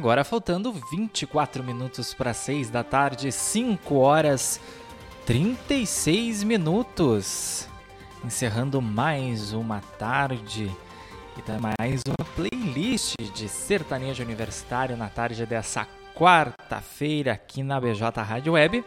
Agora 0.00 0.24
faltando 0.24 0.72
24 0.72 1.62
minutos 1.62 2.14
para 2.14 2.32
6 2.32 2.70
da 2.70 2.82
tarde, 2.82 3.30
5 3.30 3.96
horas 3.96 4.58
36 5.26 6.42
minutos. 6.42 7.68
Encerrando 8.24 8.80
mais 8.80 9.52
uma 9.52 9.82
tarde 9.98 10.74
e 11.36 11.60
mais 11.60 12.00
uma 12.06 12.26
playlist 12.34 13.14
de 13.34 13.46
sertanejo 13.46 14.22
universitário 14.22 14.96
na 14.96 15.10
tarde 15.10 15.44
dessa 15.44 15.86
quarta-feira 16.14 17.32
aqui 17.32 17.62
na 17.62 17.78
BJ 17.78 18.22
Rádio 18.22 18.54
Web. 18.54 18.82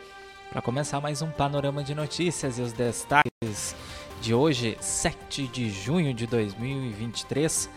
Para 0.49 0.63
começar 0.63 0.99
mais 0.99 1.21
um 1.21 1.29
panorama 1.29 1.83
de 1.83 1.93
notícias 1.93 2.57
e 2.57 2.63
os 2.63 2.73
destaques 2.73 3.75
de 4.19 4.33
hoje, 4.33 4.75
7 4.81 5.45
de 5.45 5.69
junho 5.69 6.11
de 6.11 6.25
2023 6.25 7.69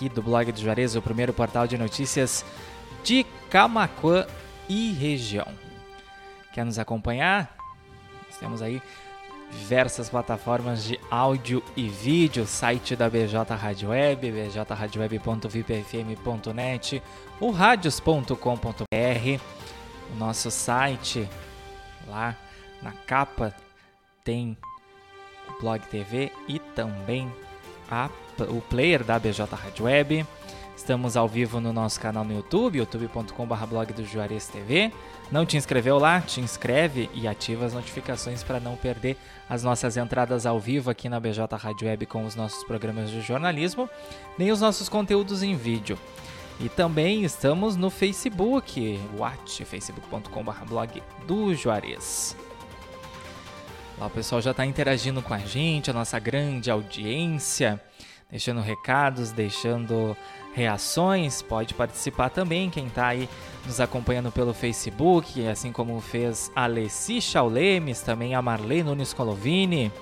aqui 0.00 0.08
do 0.08 0.22
blog 0.22 0.50
do 0.50 0.58
Juarez, 0.58 0.96
o 0.96 1.02
primeiro 1.02 1.34
portal 1.34 1.66
de 1.66 1.76
notícias 1.76 2.42
de 3.04 3.26
Camacuã 3.50 4.26
e 4.66 4.92
região. 4.92 5.46
Quer 6.54 6.64
nos 6.64 6.78
acompanhar? 6.78 7.54
temos 8.38 8.62
aí 8.62 8.80
diversas 9.50 10.08
plataformas 10.08 10.84
de 10.84 10.98
áudio 11.10 11.62
e 11.76 11.86
vídeo, 11.86 12.46
site 12.46 12.96
da 12.96 13.10
BJ 13.10 13.54
Rádio 13.54 13.90
Web, 13.90 14.30
bjradioweb.vipfm.net, 14.30 17.02
o 17.38 17.50
radios.com.br, 17.50 19.42
o 20.10 20.16
nosso 20.16 20.50
site 20.50 21.28
lá 22.08 22.34
na 22.80 22.92
capa 22.92 23.54
tem 24.24 24.56
o 25.46 25.60
Blog 25.60 25.82
TV 25.88 26.32
e 26.48 26.58
também 26.58 27.30
a 27.90 28.08
o 28.48 28.60
player 28.62 29.04
da 29.04 29.18
BJ 29.18 29.44
Rádio 29.54 29.84
Web. 29.84 30.26
Estamos 30.76 31.14
ao 31.14 31.28
vivo 31.28 31.60
no 31.60 31.74
nosso 31.74 32.00
canal 32.00 32.24
no 32.24 32.32
YouTube, 32.32 32.78
youtube.com.br 32.78 33.66
blog 33.66 33.92
do 33.92 34.04
Juarez 34.04 34.48
TV. 34.48 34.90
Não 35.30 35.44
te 35.44 35.56
inscreveu 35.58 35.98
lá? 35.98 36.22
Te 36.22 36.40
inscreve 36.40 37.10
e 37.12 37.28
ativa 37.28 37.66
as 37.66 37.74
notificações 37.74 38.42
para 38.42 38.58
não 38.58 38.76
perder 38.76 39.16
as 39.48 39.62
nossas 39.62 39.98
entradas 39.98 40.46
ao 40.46 40.58
vivo 40.58 40.90
aqui 40.90 41.08
na 41.08 41.20
BJ 41.20 41.46
Rádio 41.54 41.86
Web 41.86 42.06
com 42.06 42.24
os 42.24 42.34
nossos 42.34 42.64
programas 42.64 43.10
de 43.10 43.20
jornalismo, 43.20 43.90
nem 44.38 44.50
os 44.50 44.60
nossos 44.60 44.88
conteúdos 44.88 45.42
em 45.42 45.54
vídeo. 45.54 45.98
E 46.58 46.68
também 46.68 47.24
estamos 47.24 47.76
no 47.76 47.90
Facebook, 47.90 48.98
watch, 49.18 49.64
facebook.com.br 49.64 50.64
blog 50.66 51.02
do 51.26 51.54
Juarez. 51.54 52.34
Lá 54.00 54.06
o 54.06 54.10
pessoal 54.10 54.40
já 54.40 54.52
está 54.52 54.64
interagindo 54.64 55.20
com 55.20 55.34
a 55.34 55.38
gente, 55.38 55.90
a 55.90 55.92
nossa 55.92 56.18
grande 56.18 56.70
audiência 56.70 57.78
deixando 58.30 58.62
recados, 58.62 59.30
deixando 59.30 60.16
reações. 60.54 61.42
Pode 61.42 61.74
participar 61.74 62.30
também 62.30 62.70
quem 62.70 62.86
está 62.86 63.08
aí 63.08 63.28
nos 63.66 63.78
acompanhando 63.78 64.32
pelo 64.32 64.54
Facebook, 64.54 65.46
assim 65.46 65.70
como 65.70 66.00
fez 66.00 66.50
a 66.56 66.64
Alessi 66.64 67.20
Chaulemes, 67.20 68.00
também 68.00 68.34
a 68.34 68.40
Marlene 68.40 68.84
Nunes 68.84 69.12
Colovini, 69.12 69.92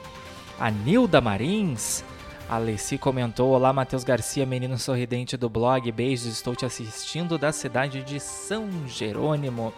a 0.60 0.70
Nilda 0.70 1.20
Marins. 1.20 2.04
A 2.48 2.54
Alessi 2.54 2.98
comentou: 2.98 3.50
Olá, 3.50 3.72
Matheus 3.72 4.04
Garcia, 4.04 4.46
menino 4.46 4.78
sorridente 4.78 5.36
do 5.36 5.48
blog. 5.48 5.90
Beijos, 5.90 6.26
estou 6.26 6.54
te 6.54 6.64
assistindo 6.64 7.36
da 7.36 7.50
cidade 7.50 8.04
de 8.04 8.20
São 8.20 8.68
Jerônimo. 8.86 9.74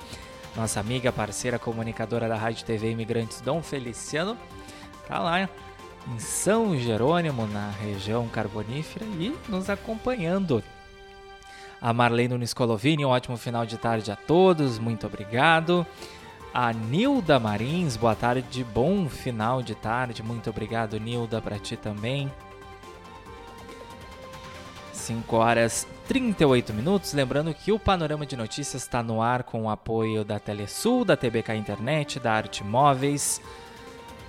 Nossa 0.57 0.81
amiga, 0.81 1.13
parceira, 1.13 1.59
comunicadora 1.59 2.29
da 2.29 2.37
Rádio 2.37 2.65
TV 2.65 2.91
Imigrantes, 2.91 3.41
Dom 3.41 3.63
Feliciano, 3.63 4.37
tá 5.07 5.21
lá 5.21 5.43
em 5.43 6.19
São 6.19 6.77
Jerônimo, 6.77 7.47
na 7.47 7.71
região 7.71 8.27
carbonífera, 8.29 9.05
e 9.05 9.35
nos 9.49 9.71
acompanhando. 9.71 10.63
A 11.81 11.93
Marlene 11.93 12.35
Nunes 12.35 12.53
Colovini, 12.53 13.07
um 13.07 13.09
ótimo 13.09 13.37
final 13.37 13.65
de 13.65 13.79
tarde 13.79 14.11
a 14.11 14.17
todos, 14.17 14.79
muito 14.79 15.07
obrigado. 15.07 15.87
A 16.53 16.73
Nilda 16.73 17.39
Marins, 17.39 17.97
boa 17.97 18.17
tarde, 18.17 18.65
bom 18.65 19.09
final 19.09 19.63
de 19.63 19.75
tarde, 19.75 20.23
muito 20.23 20.51
obrigado, 20.51 20.99
Nilda, 20.99 21.41
para 21.41 21.59
ti 21.59 21.77
também. 21.77 22.31
5 25.11 25.37
horas 25.37 25.89
38 26.07 26.73
minutos. 26.73 27.13
Lembrando 27.13 27.53
que 27.53 27.73
o 27.73 27.81
Panorama 27.81 28.25
de 28.25 28.37
Notícias 28.37 28.85
está 28.85 29.03
no 29.03 29.21
ar 29.21 29.43
com 29.43 29.65
o 29.65 29.69
apoio 29.69 30.25
da 30.25 30.39
Telesul, 30.39 31.05
da 31.05 31.17
TBK 31.17 31.57
Internet, 31.57 32.21
da 32.21 32.33
Arte 32.33 32.63
Móveis 32.63 33.43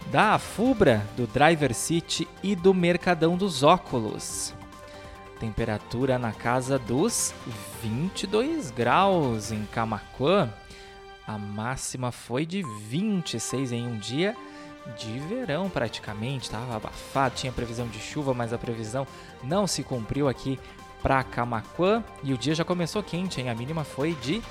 da 0.10 0.34
Afubra, 0.34 1.06
do 1.16 1.28
Driver 1.28 1.72
City 1.76 2.28
e 2.42 2.56
do 2.56 2.74
Mercadão 2.74 3.38
dos 3.38 3.62
Óculos. 3.62 4.56
Temperatura 5.40 6.18
na 6.18 6.32
casa 6.32 6.80
dos 6.80 7.32
22 7.84 8.72
graus 8.72 9.52
em 9.52 9.64
Camacuã. 9.66 10.52
A 11.28 11.38
máxima 11.38 12.12
foi 12.12 12.44
de 12.44 12.64
26 12.64 13.72
em 13.72 13.86
um 13.86 13.98
dia 14.00 14.36
de 14.98 15.20
verão 15.20 15.70
praticamente, 15.70 16.46
estava 16.46 16.76
abafado, 16.76 17.36
tinha 17.36 17.52
previsão 17.52 17.88
de 17.88 18.00
chuva, 18.00 18.34
mas 18.34 18.52
a 18.54 18.58
previsão 18.58 19.06
não 19.44 19.68
se 19.68 19.84
cumpriu 19.84 20.28
aqui 20.28 20.60
para 21.02 21.24
Camacuã 21.24 22.04
e 22.24 22.34
o 22.34 22.38
dia 22.38 22.56
já 22.56 22.64
começou 22.64 23.02
quente, 23.02 23.42
hein? 23.42 23.50
A 23.50 23.56
mínima 23.56 23.84
foi 23.84 24.14
de 24.16 24.42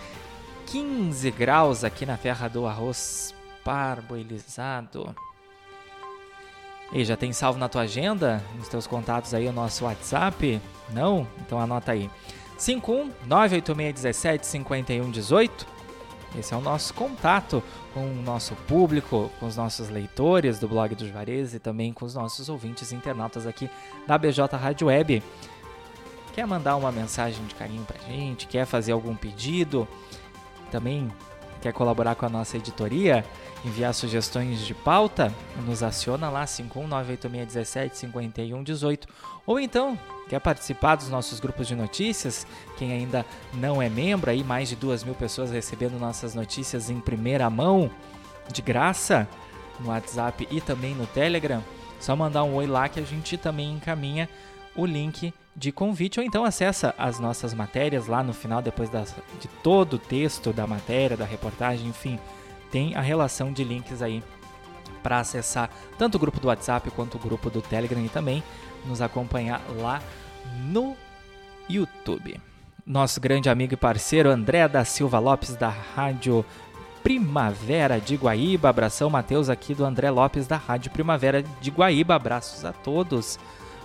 15 0.67 1.31
graus 1.33 1.85
aqui 1.85 2.05
na 2.07 2.17
terra 2.17 2.49
do 2.49 2.67
arroz 2.67 3.35
parboilizado. 3.65 5.15
E 6.93 7.05
já 7.05 7.17
tem 7.17 7.33
salvo 7.33 7.59
na 7.59 7.69
tua 7.69 7.83
agenda, 7.83 8.43
nos 8.57 8.69
teus 8.69 8.87
contatos 8.87 9.33
aí 9.33 9.47
o 9.47 9.53
nosso 9.53 9.85
WhatsApp? 9.85 10.61
Não? 10.91 11.27
Então 11.41 11.61
anota 11.61 11.93
aí. 11.93 12.11
51 12.59 13.11
98617 13.27 14.47
5118. 14.47 15.80
Esse 16.39 16.55
é 16.55 16.57
o 16.57 16.61
nosso 16.61 16.95
contato 16.95 17.63
com 17.93 18.01
o 18.01 18.23
nosso 18.23 18.55
público, 18.55 19.31
com 19.41 19.47
os 19.47 19.57
nossos 19.57 19.89
leitores 19.89 20.59
do 20.59 20.69
blog 20.69 20.95
do 20.95 21.09
Juarez 21.09 21.55
e 21.55 21.59
também 21.59 21.93
com 21.93 22.05
os 22.05 22.15
nossos 22.15 22.49
ouvintes 22.49 22.93
internautas 22.93 23.47
aqui 23.47 23.69
da 24.07 24.17
BJ 24.17 24.57
Rádio 24.57 24.87
Web. 24.87 25.23
Quer 26.33 26.47
mandar 26.47 26.77
uma 26.77 26.93
mensagem 26.93 27.45
de 27.47 27.55
carinho 27.55 27.85
pra 27.85 27.99
gente? 27.99 28.47
Quer 28.47 28.65
fazer 28.65 28.93
algum 28.93 29.17
pedido? 29.17 29.89
Também 30.71 31.11
quer 31.61 31.73
colaborar 31.73 32.15
com 32.15 32.27
a 32.27 32.29
nossa 32.29 32.57
editoria? 32.57 33.25
enviar 33.65 33.95
sugestões 33.95 34.67
de 34.67 34.75
pauta, 34.75 35.33
nos 35.67 35.83
aciona 35.83 36.31
lá 36.31 36.45
51986175118 36.45 39.07
ou 39.47 39.59
então 39.61 39.99
quer 40.29 40.41
participar 40.41 40.97
dos 40.97 41.09
nossos 41.09 41.41
grupos 41.41 41.67
de 41.67 41.75
notícias, 41.75 42.47
quem 42.77 42.93
ainda 42.93 43.25
não 43.55 43.81
é 43.83 43.89
membro, 43.89 44.31
aí 44.31 44.45
mais 44.45 44.69
de 44.69 44.77
duas 44.77 45.03
mil 45.03 45.15
pessoas 45.15 45.51
recebendo 45.51 45.99
nossas 45.99 46.35
notícias 46.35 46.89
em 46.89 47.01
primeira 47.01 47.51
mão, 47.51 47.91
de 48.53 48.63
graça, 48.63 49.27
no 49.79 49.89
WhatsApp 49.89 50.47
e 50.51 50.61
também 50.61 50.95
no 50.95 51.07
Telegram, 51.07 51.65
só 51.99 52.15
mandar 52.15 52.45
um 52.45 52.55
oi 52.55 52.67
lá 52.67 52.89
que 52.89 53.01
a 53.01 53.05
gente 53.05 53.37
também 53.37 53.75
encaminha 53.75 54.29
o 54.77 54.87
link 54.87 55.35
de 55.55 55.73
convite 55.73 56.21
ou 56.21 56.25
então 56.25 56.45
acessa 56.45 56.95
as 56.97 57.19
nossas 57.19 57.53
matérias 57.53 58.07
lá 58.07 58.23
no 58.23 58.33
final, 58.33 58.63
depois 58.63 58.89
das, 58.89 59.15
de 59.41 59.49
todo 59.63 59.95
o 59.95 59.99
texto 59.99 60.53
da 60.53 60.67
matéria, 60.67 61.17
da 61.17 61.25
reportagem, 61.25 61.89
enfim, 61.89 62.19
tem 62.71 62.95
a 62.95 63.01
relação 63.01 63.53
de 63.53 63.65
links 63.65 64.01
aí 64.01 64.23
para 65.03 65.19
acessar 65.19 65.71
tanto 65.99 66.17
o 66.17 66.19
grupo 66.19 66.41
do 66.41 66.49
WhatsApp 66.49 66.91
quanto 66.91 67.17
o 67.17 67.21
grupo 67.21 67.51
do 67.51 67.61
Telegram 67.61 68.05
e 68.05 68.09
também 68.09 68.43
nos 68.87 69.01
acompanhar 69.01 69.61
lá 69.79 70.01
no 70.67 70.97
YouTube. 71.69 72.41
Nosso 72.87 73.21
grande 73.21 73.49
amigo 73.49 73.75
e 73.75 73.77
parceiro 73.77 74.31
André 74.31 74.67
da 74.69 74.85
Silva 74.85 75.19
Lopes 75.19 75.55
da 75.57 75.69
Rádio 75.69 76.45
Primavera 77.03 78.01
de 78.01 78.17
Guaíba. 78.17 78.69
Abração, 78.69 79.09
Matheus, 79.09 79.49
aqui 79.49 79.75
do 79.75 79.85
André 79.85 80.11
Lopes 80.11 80.47
da 80.47 80.57
Rádio 80.57 80.91
Primavera 80.91 81.43
de 81.43 81.71
Guaíba. 81.71 82.15
Abraços 82.15 82.65
a 82.65 82.73
todos. 82.73 83.39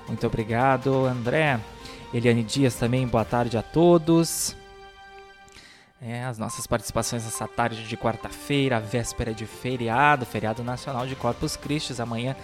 Muito 0.07 0.25
obrigado, 0.27 1.05
André. 1.05 1.59
Eliane 2.13 2.43
Dias 2.43 2.75
também, 2.75 3.07
boa 3.07 3.25
tarde 3.25 3.57
a 3.57 3.61
todos. 3.61 4.55
É, 6.01 6.23
as 6.23 6.37
nossas 6.37 6.67
participações 6.67 7.23
nessa 7.23 7.47
tarde 7.47 7.87
de 7.87 7.97
quarta-feira, 7.97 8.79
véspera 8.79 9.33
de 9.33 9.45
feriado, 9.45 10.25
feriado 10.25 10.63
nacional 10.63 11.07
de 11.07 11.15
Corpus 11.15 11.55
Christi, 11.55 11.99
amanhã, 11.99 12.35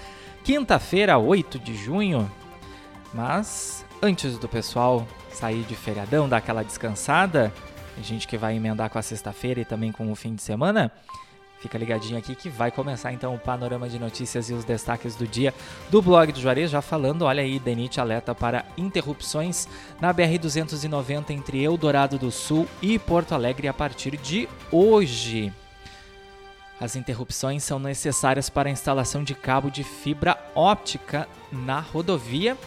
quinta-feira, 0.43 1.17
8 1.17 1.59
de 1.59 1.75
junho. 1.75 2.29
Mas 3.13 3.85
antes 4.01 4.37
do 4.37 4.47
pessoal 4.47 5.05
sair 5.31 5.63
de 5.63 5.75
feriadão, 5.75 6.27
dar 6.27 6.37
aquela 6.37 6.63
descansada, 6.63 7.53
a 7.97 8.01
gente 8.01 8.27
que 8.27 8.37
vai 8.37 8.55
emendar 8.55 8.89
com 8.89 8.97
a 8.97 9.01
sexta-feira 9.01 9.61
e 9.61 9.65
também 9.65 9.91
com 9.91 10.11
o 10.11 10.15
fim 10.15 10.33
de 10.33 10.41
semana, 10.41 10.91
Fica 11.61 11.77
ligadinho 11.77 12.17
aqui 12.17 12.33
que 12.33 12.49
vai 12.49 12.71
começar 12.71 13.13
então 13.13 13.35
o 13.35 13.39
panorama 13.39 13.87
de 13.87 13.99
notícias 13.99 14.49
e 14.49 14.53
os 14.53 14.65
destaques 14.65 15.15
do 15.15 15.27
dia 15.27 15.53
do 15.91 16.01
blog 16.01 16.31
do 16.31 16.41
Juarez. 16.41 16.71
Já 16.71 16.81
falando, 16.81 17.21
olha 17.21 17.43
aí, 17.43 17.59
Denite 17.59 18.01
alerta 18.01 18.33
para 18.33 18.65
interrupções 18.75 19.67
na 20.01 20.11
BR-290 20.11 21.29
entre 21.29 21.61
Eldorado 21.61 22.17
do 22.17 22.31
Sul 22.31 22.67
e 22.81 22.97
Porto 22.97 23.35
Alegre 23.35 23.67
a 23.67 23.73
partir 23.73 24.17
de 24.17 24.49
hoje. 24.71 25.53
As 26.79 26.95
interrupções 26.95 27.63
são 27.63 27.77
necessárias 27.77 28.49
para 28.49 28.67
a 28.67 28.71
instalação 28.71 29.23
de 29.23 29.35
cabo 29.35 29.69
de 29.69 29.83
fibra 29.83 30.35
óptica 30.55 31.27
na 31.51 31.79
rodovia 31.79 32.57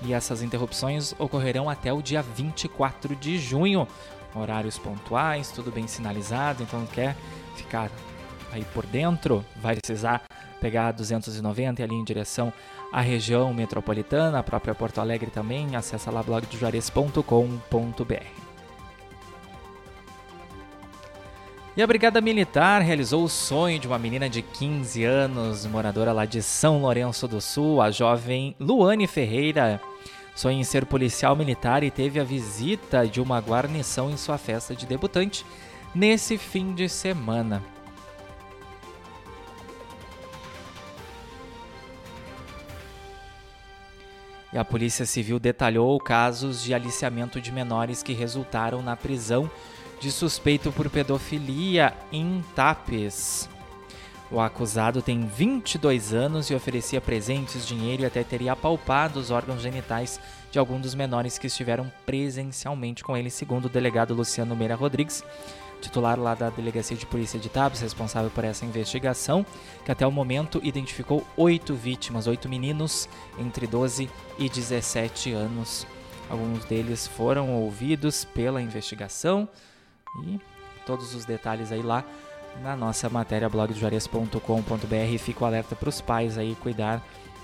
e 0.00 0.12
essas 0.12 0.42
interrupções 0.42 1.12
ocorrerão 1.18 1.68
até 1.68 1.92
o 1.92 2.00
dia 2.00 2.22
24 2.22 3.16
de 3.16 3.36
junho. 3.36 3.88
horários 4.32 4.78
pontuais, 4.78 5.50
tudo 5.50 5.72
bem 5.72 5.88
sinalizado, 5.88 6.62
então 6.62 6.86
quer 6.86 7.16
ficar 7.56 7.90
aí 8.52 8.64
por 8.72 8.86
dentro, 8.86 9.44
vai 9.56 9.76
precisar 9.76 10.22
pegar 10.60 10.92
290 10.92 11.80
e 11.80 11.84
ali 11.84 11.94
em 11.94 12.04
direção 12.04 12.52
à 12.92 13.00
região 13.00 13.52
metropolitana, 13.54 14.38
a 14.38 14.42
própria 14.42 14.74
Porto 14.74 15.00
Alegre 15.00 15.30
também, 15.30 15.76
acessa 15.76 16.10
lá 16.10 16.22
blogdojuarez.com.br. 16.22 18.48
E 21.76 21.82
a 21.82 21.86
Brigada 21.86 22.20
Militar 22.20 22.82
realizou 22.82 23.22
o 23.22 23.28
sonho 23.28 23.78
de 23.78 23.86
uma 23.86 24.00
menina 24.00 24.28
de 24.28 24.42
15 24.42 25.04
anos, 25.04 25.64
moradora 25.64 26.12
lá 26.12 26.24
de 26.24 26.42
São 26.42 26.82
Lourenço 26.82 27.28
do 27.28 27.40
Sul, 27.40 27.80
a 27.80 27.88
jovem 27.88 28.56
Luane 28.58 29.06
Ferreira. 29.06 29.80
Sonha 30.34 30.58
em 30.58 30.64
ser 30.64 30.86
policial 30.86 31.36
militar 31.36 31.84
e 31.84 31.90
teve 31.90 32.18
a 32.18 32.24
visita 32.24 33.06
de 33.06 33.20
uma 33.20 33.38
guarnição 33.38 34.10
em 34.10 34.16
sua 34.16 34.38
festa 34.38 34.74
de 34.74 34.86
debutante 34.86 35.46
nesse 35.94 36.36
fim 36.36 36.74
de 36.74 36.88
semana. 36.88 37.62
E 44.52 44.58
a 44.58 44.64
Polícia 44.64 45.04
Civil 45.04 45.38
detalhou 45.38 45.98
casos 46.00 46.62
de 46.62 46.72
aliciamento 46.72 47.40
de 47.40 47.52
menores 47.52 48.02
que 48.02 48.12
resultaram 48.12 48.82
na 48.82 48.96
prisão 48.96 49.50
de 50.00 50.10
suspeito 50.10 50.72
por 50.72 50.88
pedofilia 50.88 51.92
em 52.12 52.42
Tapes. 52.54 53.48
O 54.30 54.40
acusado 54.40 55.00
tem 55.00 55.26
22 55.26 56.12
anos 56.12 56.50
e 56.50 56.54
oferecia 56.54 57.00
presentes, 57.00 57.66
dinheiro 57.66 58.02
e 58.02 58.06
até 58.06 58.22
teria 58.22 58.52
apalpado 58.52 59.18
os 59.18 59.30
órgãos 59.30 59.62
genitais 59.62 60.20
de 60.50 60.58
algum 60.58 60.78
dos 60.78 60.94
menores 60.94 61.38
que 61.38 61.46
estiveram 61.46 61.90
presencialmente 62.04 63.02
com 63.02 63.16
ele, 63.16 63.30
segundo 63.30 63.66
o 63.66 63.70
delegado 63.70 64.14
Luciano 64.14 64.54
Meira 64.54 64.74
Rodrigues, 64.74 65.24
titular 65.80 66.18
lá 66.18 66.34
da 66.34 66.50
Delegacia 66.50 66.96
de 66.96 67.06
Polícia 67.06 67.38
de 67.38 67.48
Tapes, 67.48 67.80
responsável 67.80 68.30
por 68.30 68.44
essa 68.44 68.64
investigação, 68.64 69.44
que 69.84 69.92
até 69.92 70.06
o 70.06 70.12
momento 70.12 70.60
identificou 70.62 71.26
oito 71.36 71.74
vítimas, 71.74 72.26
oito 72.26 72.48
meninos 72.48 73.08
entre 73.38 73.66
12 73.66 74.10
e 74.38 74.48
17 74.48 75.32
anos. 75.32 75.86
Alguns 76.28 76.64
deles 76.64 77.06
foram 77.06 77.50
ouvidos 77.54 78.24
pela 78.24 78.60
investigação, 78.60 79.48
e 80.24 80.40
todos 80.84 81.14
os 81.14 81.24
detalhes 81.24 81.72
aí 81.72 81.82
lá 81.82 82.04
na 82.62 82.76
nossa 82.76 83.08
matéria 83.08 83.48
blogdojuarez.com.br. 83.48 85.18
Fico 85.18 85.44
alerta 85.44 85.76
para 85.76 85.88
os 85.88 86.00
pais 86.00 86.36
aí 86.36 86.56
cuidar 86.56 87.02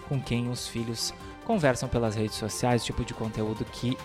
com 0.08 0.20
quem 0.20 0.48
os 0.50 0.68
filhos 0.68 1.14
conversam 1.44 1.88
pelas 1.88 2.14
redes 2.14 2.36
sociais, 2.36 2.84
tipo 2.84 3.04
de 3.04 3.14
conteúdo 3.14 3.64
que 3.64 3.96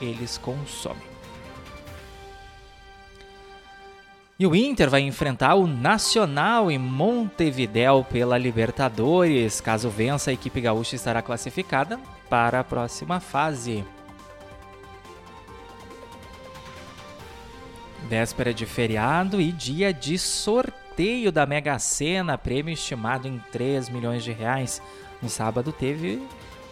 eles 0.00 0.38
consomem. 0.38 1.15
E 4.38 4.46
o 4.46 4.54
Inter 4.54 4.90
vai 4.90 5.00
enfrentar 5.00 5.54
o 5.54 5.66
Nacional 5.66 6.70
em 6.70 6.76
Montevidéu 6.76 8.04
pela 8.04 8.36
Libertadores. 8.36 9.62
Caso 9.62 9.88
vença, 9.88 10.30
a 10.30 10.34
equipe 10.34 10.60
gaúcha 10.60 10.94
estará 10.94 11.22
classificada 11.22 11.98
para 12.28 12.60
a 12.60 12.64
próxima 12.64 13.18
fase. 13.18 13.82
Véspera 18.06 18.52
de 18.52 18.66
feriado 18.66 19.40
e 19.40 19.50
dia 19.50 19.90
de 19.90 20.18
sorteio 20.18 21.32
da 21.32 21.46
Mega 21.46 21.78
Sena, 21.78 22.36
prêmio 22.36 22.74
estimado 22.74 23.26
em 23.26 23.38
3 23.50 23.88
milhões 23.88 24.22
de 24.22 24.32
reais. 24.32 24.82
No 25.22 25.30
sábado 25.30 25.72
teve 25.72 26.22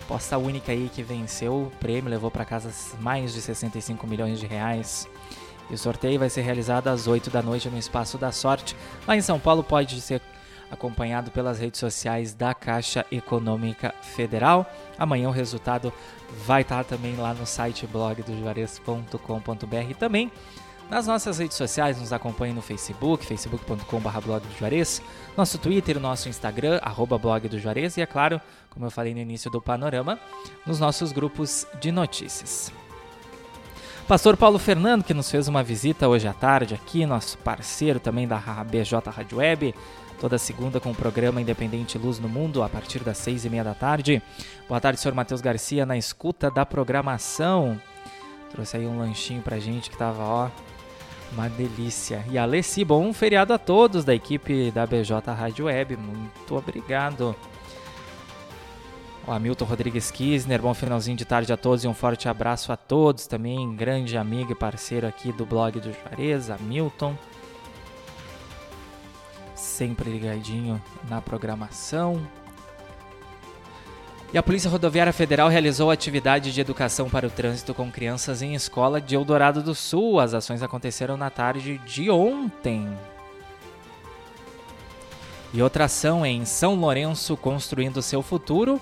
posta 0.07 0.37
única 0.37 0.71
aí 0.71 0.91
que 0.95 1.03
venceu 1.03 1.55
o 1.55 1.73
prêmio, 1.81 2.11
levou 2.11 2.31
para 2.31 2.45
casa 2.45 2.71
mais 3.01 3.33
de 3.33 3.41
65 3.41 4.07
milhões 4.07 4.39
de 4.39 4.47
reais. 4.47 5.09
E 5.71 5.75
o 5.75 5.79
sorteio 5.79 6.19
vai 6.19 6.29
ser 6.29 6.43
realizado 6.43 6.89
às 6.89 7.07
8 7.07 7.31
da 7.31 7.43
noite 7.43 7.69
no 7.69 7.79
Espaço 7.79 8.19
da 8.19 8.31
Sorte. 8.31 8.77
Lá 9.07 9.17
em 9.17 9.21
São 9.21 9.39
Paulo 9.39 9.63
pode 9.63 10.01
ser 10.01 10.21
acompanhado 10.71 11.31
pelas 11.31 11.59
redes 11.59 11.81
sociais 11.81 12.35
da 12.35 12.53
Caixa 12.53 13.07
Econômica 13.11 13.95
Federal. 14.03 14.71
Amanhã 14.99 15.29
o 15.29 15.33
resultado 15.33 15.93
vai 16.45 16.63
estar 16.63 16.85
também 16.85 17.17
lá 17.17 17.33
no 17.33 17.47
site 17.47 17.87
blog 17.87 18.23
do 18.23 18.37
juarez.com.br 18.39 19.95
também 19.99 20.31
nas 20.91 21.07
nossas 21.07 21.39
redes 21.39 21.57
sociais, 21.57 21.99
nos 21.99 22.13
acompanhe 22.13 22.53
no 22.53 22.61
Facebook, 22.61 23.25
facebook.com.br 23.25 25.03
nosso 25.37 25.59
Twitter, 25.59 25.99
nosso 25.99 26.29
Instagram, 26.29 26.79
arroba 26.83 27.19
blog 27.19 27.49
do 27.49 27.59
Juarez 27.59 27.97
e, 27.97 28.03
é 28.03 28.07
claro, 28.07 28.41
como 28.71 28.87
eu 28.87 28.91
falei 28.91 29.15
no 29.15 29.21
início 29.21 29.51
do 29.51 29.61
panorama, 29.61 30.19
nos 30.67 30.79
nossos 30.79 31.11
grupos 31.11 31.67
de 31.81 31.91
notícias. 31.91 32.84
Pastor 34.07 34.37
Paulo 34.37 34.59
Fernando, 34.59 35.03
que 35.03 35.15
nos 35.15 35.31
fez 35.31 35.49
uma 35.49 35.63
visita 35.63 36.07
hoje 36.07 36.29
à 36.29 36.33
tarde 36.35 36.75
aqui, 36.75 37.07
nosso 37.07 37.39
parceiro 37.39 37.99
também 37.99 38.29
da 38.29 38.37
BJ 38.37 39.01
Rádio 39.11 39.39
Web, 39.39 39.75
toda 40.21 40.37
segunda 40.37 40.79
com 40.79 40.91
o 40.91 40.95
programa 40.95 41.41
Independente 41.41 41.97
Luz 41.97 42.19
no 42.19 42.29
Mundo, 42.29 42.63
a 42.63 42.69
partir 42.69 43.03
das 43.03 43.17
seis 43.17 43.47
e 43.47 43.51
meia 43.51 43.65
da 43.65 43.73
tarde. 43.73 44.23
Boa 44.69 44.79
tarde, 44.79 45.01
senhor 45.01 45.15
Matheus 45.15 45.41
Garcia, 45.41 45.87
na 45.87 45.97
escuta 45.97 46.51
da 46.51 46.67
programação. 46.67 47.81
Trouxe 48.51 48.77
aí 48.77 48.87
um 48.87 48.99
lanchinho 48.99 49.41
pra 49.41 49.59
gente 49.59 49.89
que 49.89 49.97
tava, 49.97 50.23
ó, 50.23 50.51
uma 51.33 51.49
delícia. 51.49 52.23
E 52.31 52.37
Alessi, 52.37 52.85
bom 52.85 53.11
feriado 53.11 53.55
a 53.55 53.59
todos 53.59 54.05
da 54.05 54.15
equipe 54.15 54.71
da 54.71 54.87
BJ 54.87 55.33
Rádio 55.33 55.65
Web. 55.65 55.97
Muito 55.97 56.55
obrigado. 56.55 57.35
Hamilton 59.27 59.65
Rodrigues 59.65 60.11
Kisner, 60.11 60.61
bom 60.61 60.75
finalzinho 60.75 61.17
de 61.17 61.25
tarde 61.25 61.53
a 61.53 61.57
todos 61.57 61.85
e 61.85 61.89
um 61.89 61.95
forte 61.95 62.29
abraço 62.29 62.71
a 62.71 62.77
todos 62.77 63.27
também. 63.27 63.75
Grande 63.75 64.17
amigo 64.17 64.53
e 64.53 64.55
parceiro 64.55 65.07
aqui 65.07 65.33
do 65.33 65.47
blog 65.47 65.81
do 65.81 65.93
Juarez, 65.93 66.51
Hamilton. 66.51 67.17
Sempre 69.55 70.11
ligadinho 70.11 70.81
na 71.09 71.23
programação. 71.23 72.21
E 74.33 74.37
a 74.37 74.43
Polícia 74.43 74.69
Rodoviária 74.69 75.13
Federal 75.13 75.49
realizou 75.49 75.91
atividade 75.91 76.53
de 76.53 76.61
educação 76.61 77.09
para 77.09 77.27
o 77.27 77.31
trânsito 77.31 77.73
com 77.73 77.91
crianças 77.91 78.43
em 78.43 78.55
escola 78.55 79.01
de 79.01 79.15
Eldorado 79.15 79.63
do 79.63 79.75
Sul. 79.75 80.19
As 80.19 80.35
ações 80.35 80.63
aconteceram 80.63 81.17
na 81.17 81.31
tarde 81.31 81.79
de 81.79 82.11
ontem. 82.11 82.93
E 85.53 85.63
outra 85.63 85.85
ação 85.85 86.27
em 86.27 86.45
São 86.45 86.75
Lourenço 86.75 87.37
construindo 87.37 88.03
seu 88.03 88.23
futuro 88.23 88.81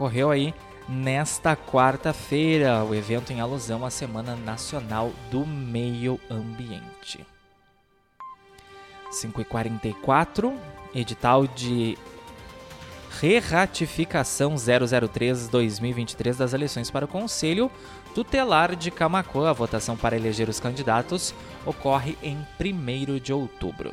ocorreu 0.00 0.30
aí 0.30 0.54
nesta 0.88 1.54
quarta-feira, 1.54 2.82
o 2.82 2.94
evento 2.94 3.34
em 3.34 3.40
alusão 3.40 3.84
à 3.84 3.90
Semana 3.90 4.34
Nacional 4.34 5.12
do 5.30 5.46
Meio 5.46 6.18
Ambiente. 6.30 7.26
5h44, 9.12 10.56
edital 10.94 11.46
de 11.46 11.98
re-ratificação 13.20 14.54
003-2023 14.54 16.34
das 16.34 16.54
eleições 16.54 16.90
para 16.90 17.04
o 17.04 17.08
Conselho 17.08 17.70
Tutelar 18.14 18.74
de 18.74 18.90
Camacuã. 18.90 19.50
A 19.50 19.52
votação 19.52 19.98
para 19.98 20.16
eleger 20.16 20.48
os 20.48 20.58
candidatos 20.58 21.34
ocorre 21.66 22.16
em 22.22 22.38
1 22.58 23.18
de 23.18 23.34
outubro. 23.34 23.92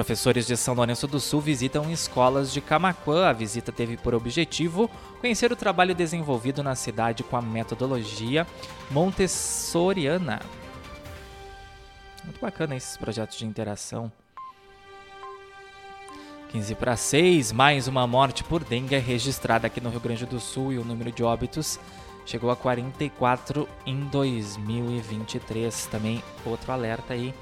Professores 0.00 0.46
de 0.46 0.56
São 0.56 0.72
Lourenço 0.72 1.06
do 1.06 1.20
Sul 1.20 1.42
visitam 1.42 1.90
escolas 1.90 2.50
de 2.54 2.62
Camacuã. 2.62 3.28
A 3.28 3.34
visita 3.34 3.70
teve 3.70 3.98
por 3.98 4.14
objetivo 4.14 4.90
conhecer 5.20 5.52
o 5.52 5.56
trabalho 5.56 5.94
desenvolvido 5.94 6.62
na 6.62 6.74
cidade 6.74 7.22
com 7.22 7.36
a 7.36 7.42
metodologia 7.42 8.46
montessoriana. 8.90 10.40
Muito 12.24 12.40
bacana 12.40 12.74
esses 12.74 12.96
projetos 12.96 13.36
de 13.36 13.44
interação 13.44 14.10
15 16.48 16.74
para 16.76 16.96
6, 16.96 17.52
mais 17.52 17.86
uma 17.86 18.06
morte 18.06 18.42
por 18.42 18.64
dengue 18.64 18.94
é 18.94 18.98
registrada 18.98 19.66
aqui 19.66 19.82
no 19.82 19.90
Rio 19.90 20.00
Grande 20.00 20.24
do 20.24 20.40
Sul 20.40 20.72
e 20.72 20.78
o 20.78 20.84
número 20.84 21.12
de 21.12 21.22
óbitos 21.22 21.78
chegou 22.24 22.50
a 22.50 22.56
44 22.56 23.68
em 23.84 24.00
2023. 24.06 25.86
Também 25.88 26.24
outro 26.46 26.72
alerta 26.72 27.12
aí 27.12 27.34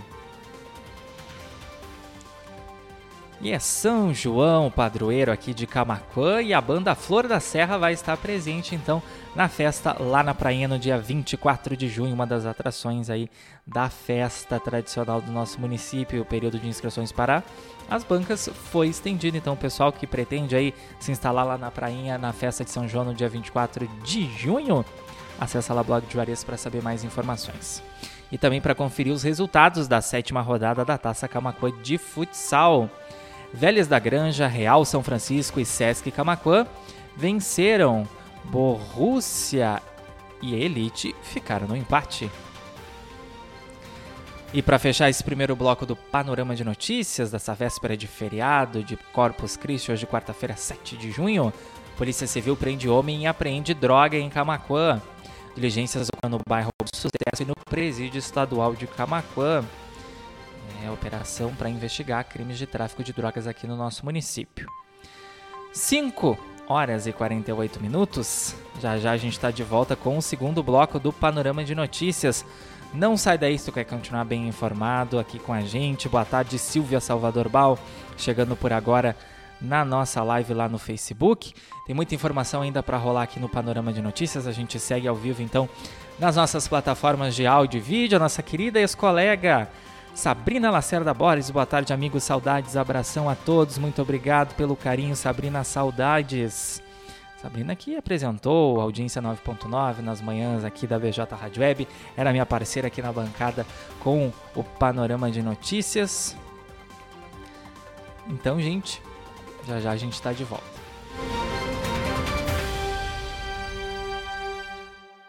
E 3.43 3.51
é 3.51 3.57
São 3.57 4.13
João, 4.13 4.69
padroeiro 4.69 5.31
aqui 5.31 5.51
de 5.51 5.65
Camacuã, 5.65 6.43
e 6.43 6.53
a 6.53 6.61
banda 6.61 6.93
Flor 6.93 7.27
da 7.27 7.39
Serra 7.39 7.75
vai 7.75 7.91
estar 7.91 8.15
presente 8.17 8.75
então 8.75 9.01
na 9.35 9.49
festa 9.49 9.97
lá 9.99 10.21
na 10.21 10.35
prainha 10.35 10.67
no 10.67 10.77
dia 10.77 10.95
24 10.99 11.75
de 11.75 11.87
junho, 11.87 12.13
uma 12.13 12.27
das 12.27 12.45
atrações 12.45 13.09
aí 13.09 13.31
da 13.65 13.89
festa 13.89 14.59
tradicional 14.59 15.19
do 15.19 15.31
nosso 15.31 15.59
município. 15.59 16.21
O 16.21 16.25
período 16.25 16.59
de 16.59 16.67
inscrições 16.67 17.11
para 17.11 17.43
as 17.89 18.03
bancas 18.03 18.47
foi 18.69 18.89
estendido, 18.89 19.35
então 19.37 19.53
o 19.53 19.57
pessoal 19.57 19.91
que 19.91 20.05
pretende 20.05 20.55
aí 20.55 20.71
se 20.99 21.11
instalar 21.11 21.43
lá 21.43 21.57
na 21.57 21.71
prainha 21.71 22.19
na 22.19 22.31
festa 22.31 22.63
de 22.63 22.69
São 22.69 22.87
João 22.87 23.05
no 23.05 23.15
dia 23.15 23.27
24 23.27 23.87
de 24.03 24.31
junho, 24.37 24.85
acessa 25.39 25.73
lá 25.73 25.81
o 25.81 25.83
blog 25.83 26.05
de 26.05 26.13
Juarez 26.13 26.43
para 26.43 26.57
saber 26.57 26.83
mais 26.83 27.03
informações. 27.03 27.81
E 28.31 28.37
também 28.37 28.61
para 28.61 28.75
conferir 28.75 29.11
os 29.11 29.23
resultados 29.23 29.87
da 29.87 29.99
sétima 29.99 30.41
rodada 30.41 30.85
da 30.85 30.95
Taça 30.95 31.27
Camacuã 31.27 31.71
de 31.81 31.97
futsal. 31.97 32.87
Velhas 33.53 33.87
da 33.87 33.99
Granja, 33.99 34.47
Real 34.47 34.85
São 34.85 35.03
Francisco 35.03 35.59
e 35.59 35.65
Sesc 35.65 36.09
Camacuã 36.11 36.65
venceram 37.15 38.07
Borussia 38.45 39.81
e 40.41 40.55
Elite 40.55 41.15
ficaram 41.21 41.67
no 41.67 41.75
empate. 41.75 42.29
E 44.53 44.61
para 44.61 44.79
fechar 44.79 45.09
esse 45.09 45.23
primeiro 45.23 45.55
bloco 45.55 45.85
do 45.85 45.95
panorama 45.95 46.55
de 46.55 46.63
notícias 46.63 47.31
dessa 47.31 47.53
véspera 47.53 47.95
de 47.95 48.07
feriado 48.07 48.83
de 48.83 48.97
Corpus 49.13 49.55
Christi, 49.55 49.91
hoje 49.91 50.05
quarta-feira, 50.05 50.57
7 50.57 50.97
de 50.97 51.11
junho, 51.11 51.53
Polícia 51.97 52.27
Civil 52.27 52.57
prende 52.57 52.89
homem 52.89 53.23
e 53.23 53.27
apreende 53.27 53.73
droga 53.73 54.17
em 54.17 54.29
Camacuã. 54.29 55.01
Diligências 55.55 56.07
no 56.29 56.39
bairro 56.47 56.69
Sucesso 56.93 57.43
e 57.43 57.45
no 57.45 57.53
presídio 57.69 58.19
estadual 58.19 58.73
de 58.73 58.87
Camacuã 58.87 59.63
é 60.83 60.89
operação 60.89 61.53
para 61.55 61.69
investigar 61.69 62.25
crimes 62.25 62.57
de 62.57 62.65
tráfico 62.65 63.03
de 63.03 63.13
drogas 63.13 63.47
aqui 63.47 63.67
no 63.67 63.75
nosso 63.75 64.03
município. 64.03 64.67
5 65.71 66.37
horas 66.67 67.07
e 67.07 67.11
48 67.11 67.81
minutos. 67.81 68.55
Já 68.79 68.97
já 68.97 69.11
a 69.11 69.17
gente 69.17 69.33
está 69.33 69.51
de 69.51 69.63
volta 69.63 69.95
com 69.95 70.17
o 70.17 70.21
segundo 70.21 70.63
bloco 70.63 70.99
do 70.99 71.13
Panorama 71.13 71.63
de 71.63 71.75
Notícias. 71.75 72.45
Não 72.93 73.15
sai 73.15 73.37
daí 73.37 73.57
se 73.57 73.65
tu 73.65 73.71
quer 73.71 73.85
continuar 73.85 74.25
bem 74.25 74.47
informado 74.47 75.19
aqui 75.19 75.39
com 75.39 75.53
a 75.53 75.61
gente. 75.61 76.09
Boa 76.09 76.25
tarde, 76.25 76.59
Silvia 76.59 76.99
Salvador 76.99 77.47
Bal, 77.47 77.79
chegando 78.17 78.55
por 78.55 78.73
agora 78.73 79.15
na 79.61 79.85
nossa 79.85 80.23
live 80.23 80.53
lá 80.53 80.67
no 80.67 80.79
Facebook. 80.79 81.53
Tem 81.85 81.95
muita 81.95 82.15
informação 82.15 82.61
ainda 82.61 82.81
para 82.81 82.97
rolar 82.97 83.23
aqui 83.23 83.39
no 83.39 83.47
Panorama 83.47 83.93
de 83.93 84.01
Notícias. 84.01 84.47
A 84.47 84.51
gente 84.51 84.79
segue 84.79 85.07
ao 85.07 85.15
vivo 85.15 85.41
então 85.41 85.69
nas 86.17 86.35
nossas 86.35 86.67
plataformas 86.67 87.35
de 87.35 87.45
áudio 87.45 87.77
e 87.77 87.81
vídeo. 87.81 88.15
A 88.17 88.19
nossa 88.19 88.41
querida 88.41 88.79
ex-colega 88.79 89.69
Sabrina 90.13 90.69
Lacerda 90.69 91.13
Borges, 91.13 91.49
boa 91.49 91.65
tarde, 91.65 91.93
amigos. 91.93 92.23
Saudades, 92.23 92.75
abração 92.75 93.29
a 93.29 93.35
todos. 93.35 93.77
Muito 93.77 94.01
obrigado 94.01 94.53
pelo 94.55 94.75
carinho, 94.75 95.15
Sabrina. 95.15 95.63
Saudades. 95.63 96.81
Sabrina 97.41 97.75
que 97.75 97.95
apresentou 97.95 98.79
a 98.79 98.83
audiência 98.83 99.19
9.9 99.19 99.99
nas 99.99 100.21
manhãs 100.21 100.63
aqui 100.63 100.85
da 100.85 100.99
BJ 100.99 101.25
Rádio 101.35 101.63
Web, 101.63 101.87
era 102.15 102.31
minha 102.31 102.45
parceira 102.45 102.87
aqui 102.87 103.01
na 103.01 103.11
bancada 103.11 103.65
com 103.99 104.31
o 104.55 104.63
panorama 104.63 105.31
de 105.31 105.41
notícias. 105.41 106.37
Então, 108.27 108.61
gente, 108.61 109.01
já 109.67 109.79
já 109.79 109.91
a 109.91 109.97
gente 109.97 110.13
está 110.13 110.31
de 110.31 110.43
volta. 110.43 110.63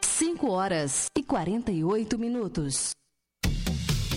5 0.05 0.51
horas 0.51 1.07
e 1.17 1.23
48 1.23 2.19
minutos. 2.19 2.93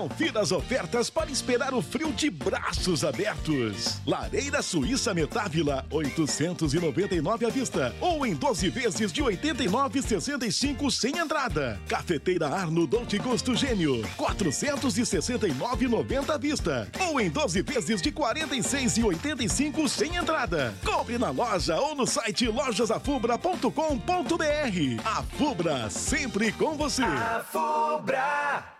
Confira 0.00 0.40
as 0.40 0.50
ofertas 0.50 1.10
para 1.10 1.30
esperar 1.30 1.74
o 1.74 1.82
frio 1.82 2.10
de 2.10 2.30
braços 2.30 3.04
abertos. 3.04 4.00
Lareira 4.06 4.62
Suíça 4.62 5.12
Metávila, 5.12 5.84
899 5.90 7.44
à 7.44 7.50
vista. 7.50 7.94
Ou 8.00 8.24
em 8.24 8.34
12 8.34 8.70
vezes 8.70 9.12
de 9.12 9.22
89,65 9.22 10.90
sem 10.90 11.18
entrada. 11.18 11.78
Cafeteira 11.86 12.48
Arno 12.48 12.86
Dolce 12.86 13.18
Gosto 13.18 13.54
Gênio, 13.54 14.00
469,90 14.16 16.30
à 16.30 16.38
vista. 16.38 16.88
Ou 16.98 17.20
em 17.20 17.28
12 17.28 17.60
vezes 17.60 18.00
de 18.00 18.10
46,85 18.10 19.86
sem 19.86 20.16
entrada. 20.16 20.72
Compre 20.82 21.18
na 21.18 21.28
loja 21.28 21.78
ou 21.78 21.94
no 21.94 22.06
site 22.06 22.48
lojasafubra.com.br. 22.48 25.02
A 25.04 25.22
Fubra, 25.36 25.90
sempre 25.90 26.52
com 26.52 26.74
você. 26.74 27.02
A 27.02 27.44
Fubra! 27.44 28.79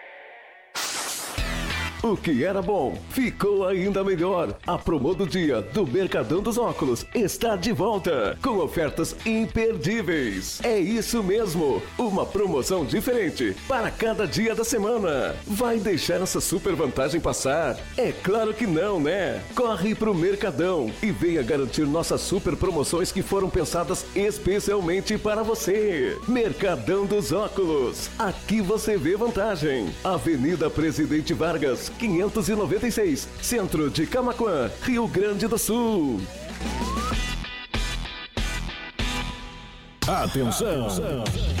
O 2.03 2.17
que 2.17 2.43
era 2.43 2.63
bom 2.63 2.97
ficou 3.11 3.67
ainda 3.67 4.03
melhor. 4.03 4.57
A 4.65 4.75
promo 4.75 5.13
do 5.13 5.27
dia 5.27 5.61
do 5.61 5.85
Mercadão 5.85 6.41
dos 6.41 6.57
Óculos 6.57 7.05
está 7.13 7.55
de 7.55 7.71
volta 7.71 8.35
com 8.41 8.57
ofertas 8.57 9.15
imperdíveis. 9.23 10.59
É 10.63 10.79
isso 10.79 11.21
mesmo, 11.21 11.79
uma 11.99 12.25
promoção 12.25 12.83
diferente 12.83 13.55
para 13.67 13.91
cada 13.91 14.25
dia 14.25 14.55
da 14.55 14.63
semana. 14.63 15.35
Vai 15.45 15.77
deixar 15.77 16.19
essa 16.21 16.41
super 16.41 16.73
vantagem 16.73 17.21
passar? 17.21 17.77
É 17.95 18.11
claro 18.11 18.51
que 18.51 18.65
não, 18.65 18.99
né? 18.99 19.39
Corre 19.53 19.93
pro 19.93 20.15
Mercadão 20.15 20.91
e 21.03 21.11
venha 21.11 21.43
garantir 21.43 21.85
nossas 21.85 22.21
super 22.21 22.55
promoções 22.55 23.11
que 23.11 23.21
foram 23.21 23.47
pensadas 23.47 24.07
especialmente 24.15 25.19
para 25.19 25.43
você. 25.43 26.17
Mercadão 26.27 27.05
dos 27.05 27.31
Óculos. 27.31 28.09
Aqui 28.17 28.59
você 28.59 28.97
vê 28.97 29.15
vantagem. 29.15 29.93
Avenida 30.03 30.67
Presidente 30.67 31.31
Vargas 31.35 31.90
596, 31.91 33.27
centro 33.41 33.89
de 33.89 34.05
Camaquã, 34.05 34.69
Rio 34.83 35.07
Grande 35.07 35.47
do 35.47 35.57
Sul. 35.57 36.21
Atenção. 40.07 40.87
Atenção. 40.87 41.60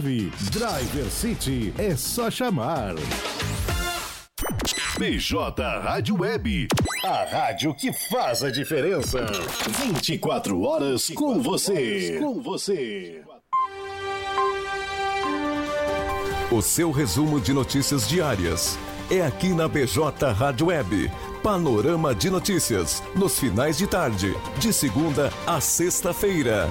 Driver 0.00 1.10
City 1.10 1.74
é 1.76 1.94
só 1.94 2.30
chamar. 2.30 2.94
BJ 4.98 5.62
Rádio 5.82 6.18
Web. 6.22 6.68
A 7.04 7.24
rádio 7.24 7.74
que 7.74 7.92
faz 8.08 8.42
a 8.42 8.50
diferença. 8.50 9.26
24 9.84 10.62
horas 10.62 11.10
com 11.10 11.42
você. 11.42 12.18
Com 12.18 12.40
você. 12.40 13.22
O 16.50 16.62
seu 16.62 16.90
resumo 16.90 17.38
de 17.38 17.52
notícias 17.52 18.08
diárias 18.08 18.78
é 19.10 19.20
aqui 19.20 19.52
na 19.52 19.68
BJ 19.68 20.32
Rádio 20.32 20.68
Web. 20.68 21.12
Panorama 21.42 22.14
de 22.14 22.30
notícias, 22.30 23.02
nos 23.14 23.38
finais 23.38 23.76
de 23.76 23.86
tarde, 23.86 24.34
de 24.58 24.72
segunda 24.72 25.30
a 25.46 25.60
sexta-feira. 25.60 26.66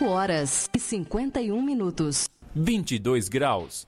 5 0.00 0.12
horas 0.12 0.70
e 0.74 0.80
51 0.80 1.60
minutos. 1.60 2.26
22 2.54 3.28
graus. 3.28 3.86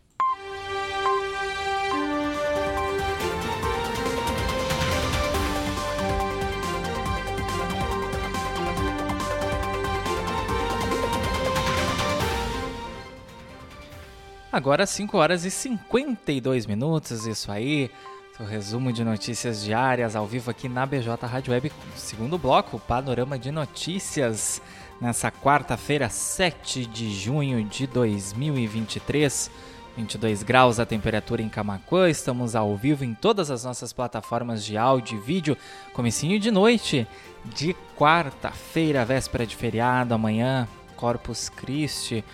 Agora 14.52 14.85
5 14.85 15.16
horas 15.16 15.47
e 15.47 15.50
52 15.50 16.66
minutos, 16.66 17.26
isso 17.26 17.50
aí. 17.50 17.90
Seu 18.37 18.45
resumo 18.45 18.92
de 18.92 19.02
notícias 19.02 19.62
diárias 19.62 20.14
ao 20.14 20.26
vivo 20.26 20.50
aqui 20.50 20.69
na 20.69 20.85
BJ 20.85 21.26
Rádio 21.26 21.52
Web, 21.52 21.73
segundo 21.95 22.37
bloco, 22.37 22.78
panorama 22.78 23.38
de 23.38 23.50
notícias, 23.50 24.61
nessa 25.02 25.32
quarta-feira, 25.32 26.09
7 26.09 26.87
de 26.87 27.12
junho 27.12 27.64
de 27.64 27.88
2023. 27.88 29.50
22 29.97 30.42
graus 30.42 30.80
a 30.80 30.87
temperatura 30.87 31.42
em 31.42 31.50
Camacuã, 31.50 32.09
estamos 32.09 32.56
ao 32.56 32.75
vivo 32.76 33.04
em 33.04 33.12
todas 33.12 33.50
as 33.50 33.64
nossas 33.64 33.92
plataformas 33.92 34.64
de 34.64 34.78
áudio 34.78 35.18
e 35.18 35.21
vídeo, 35.21 35.59
comecinho 35.92 36.40
de 36.40 36.50
noite 36.50 37.06
de 37.44 37.76
quarta-feira, 37.99 39.04
véspera 39.04 39.44
de 39.44 39.54
feriado, 39.54 40.14
amanhã, 40.14 40.66
Corpus 40.97 41.50
Christi, 41.50 42.25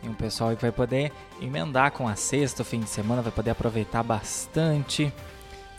tem 0.00 0.10
um 0.10 0.14
pessoal 0.14 0.56
que 0.56 0.62
vai 0.62 0.72
poder 0.72 1.12
emendar 1.40 1.92
com 1.92 2.08
a 2.08 2.16
sexta, 2.16 2.62
o 2.62 2.64
fim 2.64 2.80
de 2.80 2.88
semana, 2.88 3.22
vai 3.22 3.32
poder 3.32 3.50
aproveitar 3.50 4.02
bastante. 4.02 5.12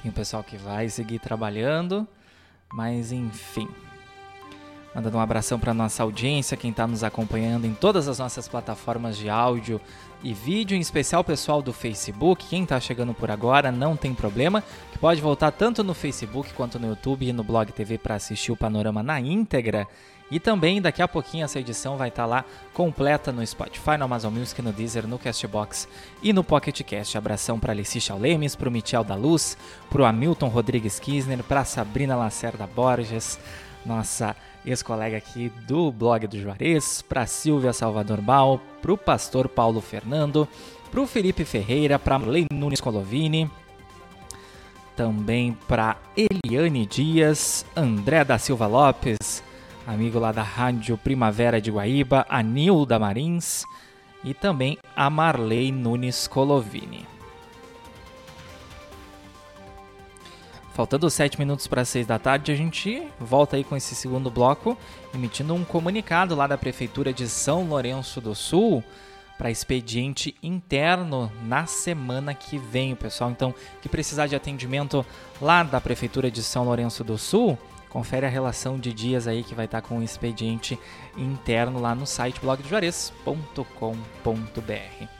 Tem 0.01 0.09
um 0.09 0.13
pessoal 0.13 0.43
que 0.43 0.55
vai 0.55 0.87
seguir 0.89 1.19
trabalhando, 1.19 2.07
mas 2.71 3.11
enfim. 3.11 3.67
Mandando 4.95 5.17
um 5.17 5.19
abração 5.19 5.59
para 5.59 5.73
nossa 5.73 6.03
audiência, 6.03 6.55
quem 6.55 6.71
está 6.71 6.87
nos 6.87 7.03
acompanhando 7.03 7.65
em 7.65 7.73
todas 7.73 8.07
as 8.07 8.17
nossas 8.17 8.47
plataformas 8.47 9.17
de 9.17 9.29
áudio 9.29 9.81
e 10.23 10.33
vídeo, 10.33 10.77
em 10.77 10.79
especial 10.79 11.19
o 11.19 11.25
pessoal 11.25 11.61
do 11.61 11.73
Facebook. 11.73 12.47
Quem 12.47 12.63
está 12.63 12.79
chegando 12.79 13.13
por 13.13 13.29
agora, 13.29 13.73
não 13.73 13.97
tem 13.97 14.13
problema, 14.13 14.63
que 14.93 14.97
pode 14.97 15.19
voltar 15.19 15.51
tanto 15.51 15.83
no 15.83 15.93
Facebook 15.93 16.53
quanto 16.53 16.79
no 16.79 16.87
YouTube 16.87 17.27
e 17.27 17.33
no 17.33 17.43
Blog 17.43 17.73
TV 17.73 17.97
para 17.97 18.15
assistir 18.15 18.53
o 18.53 18.55
panorama 18.55 19.03
na 19.03 19.19
íntegra. 19.19 19.85
E 20.31 20.39
também 20.39 20.81
daqui 20.81 21.01
a 21.01 21.09
pouquinho 21.09 21.43
essa 21.43 21.59
edição 21.59 21.97
vai 21.97 22.07
estar 22.07 22.23
tá 22.23 22.27
lá 22.27 22.45
completa 22.73 23.33
no 23.33 23.45
Spotify, 23.45 23.97
no 23.99 24.05
Amazon 24.05 24.33
Music, 24.33 24.61
no 24.61 24.71
Deezer, 24.71 25.05
no 25.05 25.19
Castbox 25.19 25.89
e 26.23 26.31
no 26.31 26.41
Pocket 26.41 26.81
Cast. 26.83 27.17
Abração 27.17 27.59
para 27.59 27.73
Alicia 27.73 27.99
Chaulemes, 27.99 28.55
para 28.55 28.69
o 28.69 28.71
Michel 28.71 29.03
da 29.03 29.13
Luz, 29.13 29.57
para 29.89 30.01
o 30.01 30.05
Hamilton 30.05 30.47
Rodrigues 30.47 31.01
Kisner, 31.01 31.43
para 31.43 31.65
Sabrina 31.65 32.15
Lacerda 32.15 32.65
Borges, 32.65 33.37
nossa 33.85 34.33
ex-colega 34.65 35.17
aqui 35.17 35.51
do 35.67 35.91
blog 35.91 36.27
do 36.27 36.39
Juarez, 36.39 37.01
para 37.01 37.25
Silvia 37.25 37.71
Salvador 37.71 38.21
Bal, 38.21 38.59
para 38.81 38.91
o 38.93 38.97
pastor 38.97 39.47
Paulo 39.47 39.81
Fernando, 39.81 40.47
para 40.91 41.01
o 41.01 41.07
Felipe 41.07 41.45
Ferreira, 41.45 41.99
para 41.99 42.17
Lei 42.17 42.45
Nunes 42.51 42.81
Colovini, 42.81 43.49
também 44.95 45.57
para 45.67 45.97
Eliane 46.15 46.85
Dias, 46.85 47.65
André 47.75 48.23
da 48.23 48.37
Silva 48.37 48.65
Lopes, 48.65 49.43
amigo 49.85 50.19
lá 50.19 50.31
da 50.31 50.43
Rádio 50.43 50.97
Primavera 50.97 51.61
de 51.61 51.69
Guaíba, 51.69 52.25
a 52.29 52.41
Nilda 52.41 52.97
Marins 52.97 53.65
e 54.23 54.33
também 54.33 54.77
a 54.95 55.09
Marley 55.09 55.71
Nunes 55.71 56.27
Colovini. 56.27 57.14
Faltando 60.75 61.09
7 61.09 61.39
minutos 61.39 61.65
para 61.67 61.85
6 61.85 62.05
da 62.05 62.19
tarde, 62.19 62.51
a 62.51 62.55
gente 62.55 63.01
volta 63.17 63.55
aí 63.55 63.63
com 63.63 63.77
esse 63.77 63.95
segundo 63.95 64.29
bloco, 64.29 64.77
emitindo 65.13 65.53
um 65.53 65.63
comunicado 65.63 66.35
lá 66.35 66.47
da 66.47 66.57
Prefeitura 66.57 67.13
de 67.13 67.29
São 67.29 67.63
Lourenço 67.63 68.19
do 68.19 68.35
Sul 68.35 68.83
para 69.37 69.49
expediente 69.49 70.35
interno 70.43 71.31
na 71.43 71.65
semana 71.65 72.33
que 72.33 72.57
vem, 72.57 72.93
pessoal. 72.93 73.31
Então, 73.31 73.55
que 73.81 73.87
precisar 73.87 74.27
de 74.27 74.35
atendimento 74.35 75.05
lá 75.41 75.63
da 75.63 75.79
Prefeitura 75.79 76.29
de 76.29 76.43
São 76.43 76.65
Lourenço 76.65 77.05
do 77.05 77.17
Sul, 77.17 77.57
confere 77.87 78.25
a 78.25 78.29
relação 78.29 78.77
de 78.77 78.91
dias 78.91 79.29
aí 79.29 79.43
que 79.43 79.55
vai 79.55 79.63
estar 79.63 79.81
com 79.81 79.99
o 79.99 80.03
expediente 80.03 80.77
interno 81.15 81.79
lá 81.79 81.95
no 81.95 82.05
site 82.05 82.41
blogdojuarez.com.br. 82.41 85.14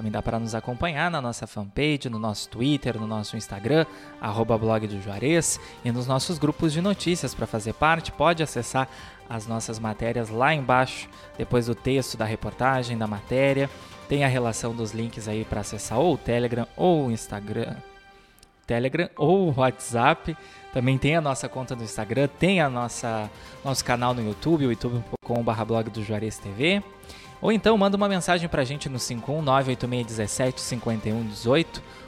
Também 0.00 0.10
dá 0.10 0.22
para 0.22 0.38
nos 0.38 0.54
acompanhar 0.54 1.10
na 1.10 1.20
nossa 1.20 1.46
fanpage, 1.46 2.08
no 2.08 2.18
nosso 2.18 2.48
Twitter, 2.48 2.98
no 2.98 3.06
nosso 3.06 3.36
Instagram, 3.36 3.84
arroba 4.18 4.56
blog 4.56 4.86
do 4.86 4.98
Juarez, 5.02 5.60
e 5.84 5.92
nos 5.92 6.06
nossos 6.06 6.38
grupos 6.38 6.72
de 6.72 6.80
notícias. 6.80 7.34
Para 7.34 7.46
fazer 7.46 7.74
parte, 7.74 8.10
pode 8.10 8.42
acessar 8.42 8.88
as 9.28 9.46
nossas 9.46 9.78
matérias 9.78 10.30
lá 10.30 10.54
embaixo, 10.54 11.06
depois 11.36 11.66
do 11.66 11.74
texto 11.74 12.16
da 12.16 12.24
reportagem, 12.24 12.96
da 12.96 13.06
matéria. 13.06 13.68
Tem 14.08 14.24
a 14.24 14.26
relação 14.26 14.74
dos 14.74 14.92
links 14.92 15.28
aí 15.28 15.44
para 15.44 15.60
acessar 15.60 15.98
ou 15.98 16.14
o 16.14 16.18
Telegram 16.18 16.66
ou 16.78 17.08
o 17.08 17.10
Instagram, 17.12 17.76
Telegram 18.66 19.10
ou 19.18 19.52
WhatsApp. 19.54 20.34
Também 20.72 20.96
tem 20.96 21.14
a 21.14 21.20
nossa 21.20 21.46
conta 21.46 21.76
no 21.76 21.82
Instagram, 21.82 22.26
tem 22.38 22.58
a 22.62 22.70
nossa 22.70 23.30
nosso 23.62 23.84
canal 23.84 24.14
no 24.14 24.26
YouTube, 24.26 24.64
o 24.64 24.70
youtube.com/blog 24.70 25.90
do 25.90 26.02
Juarez 26.02 26.38
TV. 26.38 26.82
Ou 27.42 27.50
então 27.50 27.78
manda 27.78 27.96
uma 27.96 28.08
mensagem 28.08 28.48
pra 28.48 28.62
gente 28.64 28.88
no 28.88 28.98
51986175118, 28.98 31.66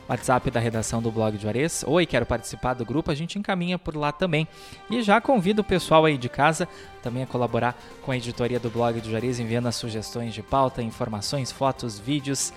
WhatsApp 0.09 0.51
da 0.51 0.59
redação 0.61 1.01
do 1.01 1.11
blog 1.11 1.39
Juarez. 1.39 1.83
Oi, 1.87 2.05
quero 2.05 2.27
participar 2.27 2.75
do 2.75 2.85
grupo, 2.85 3.11
a 3.11 3.15
gente 3.15 3.39
encaminha 3.39 3.79
por 3.79 3.97
lá 3.97 4.13
também. 4.13 4.47
E 4.91 5.03
já 5.03 5.23
convido 5.23 5.63
o 5.63 5.65
pessoal 5.65 6.05
aí 6.05 6.19
de 6.19 6.29
casa 6.29 6.69
também 7.03 7.23
a 7.23 7.27
colaborar 7.27 7.75
com 8.03 8.13
a 8.13 8.17
editoria 8.17 8.61
do 8.61 8.69
blog 8.69 9.01
do 9.01 9.09
Juarez, 9.09 9.41
enviando 9.41 9.69
as 9.69 9.77
sugestões 9.77 10.35
de 10.35 10.43
pauta, 10.43 10.83
informações, 10.83 11.51
fotos, 11.51 11.99
vídeos, 11.99 12.53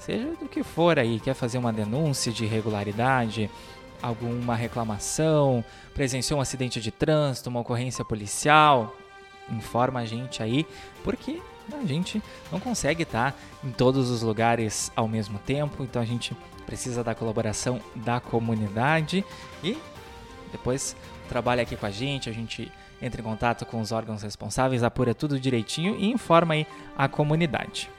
seja 0.00 0.32
do 0.40 0.48
que 0.48 0.64
for 0.64 0.98
aí, 0.98 1.20
quer 1.20 1.34
fazer 1.34 1.58
uma 1.58 1.72
denúncia 1.72 2.32
de 2.32 2.44
irregularidade, 2.44 3.48
alguma 4.02 4.56
reclamação, 4.56 5.64
presenciou 5.94 6.40
um 6.40 6.42
acidente 6.42 6.80
de 6.80 6.90
trânsito, 6.90 7.48
uma 7.48 7.60
ocorrência 7.60 8.04
policial, 8.04 8.96
informa 9.50 10.00
a 10.00 10.04
gente 10.04 10.42
aí, 10.42 10.66
porque 11.04 11.40
a 11.76 11.84
gente 11.84 12.22
não 12.50 12.58
consegue 12.58 13.02
estar 13.02 13.38
em 13.62 13.70
todos 13.70 14.10
os 14.10 14.22
lugares 14.22 14.90
ao 14.96 15.06
mesmo 15.06 15.38
tempo, 15.38 15.82
então 15.82 16.00
a 16.00 16.04
gente 16.04 16.36
precisa 16.64 17.02
da 17.02 17.14
colaboração 17.14 17.80
da 17.94 18.20
comunidade 18.20 19.24
e 19.62 19.76
depois 20.52 20.96
trabalha 21.28 21.62
aqui 21.62 21.76
com 21.76 21.86
a 21.86 21.90
gente, 21.90 22.28
a 22.28 22.32
gente 22.32 22.70
entra 23.00 23.20
em 23.20 23.24
contato 23.24 23.64
com 23.64 23.80
os 23.80 23.92
órgãos 23.92 24.22
responsáveis, 24.22 24.82
apura 24.82 25.14
tudo 25.14 25.38
direitinho 25.38 25.96
e 25.98 26.10
informa 26.10 26.54
aí 26.54 26.66
a 26.96 27.08
comunidade. 27.08 27.90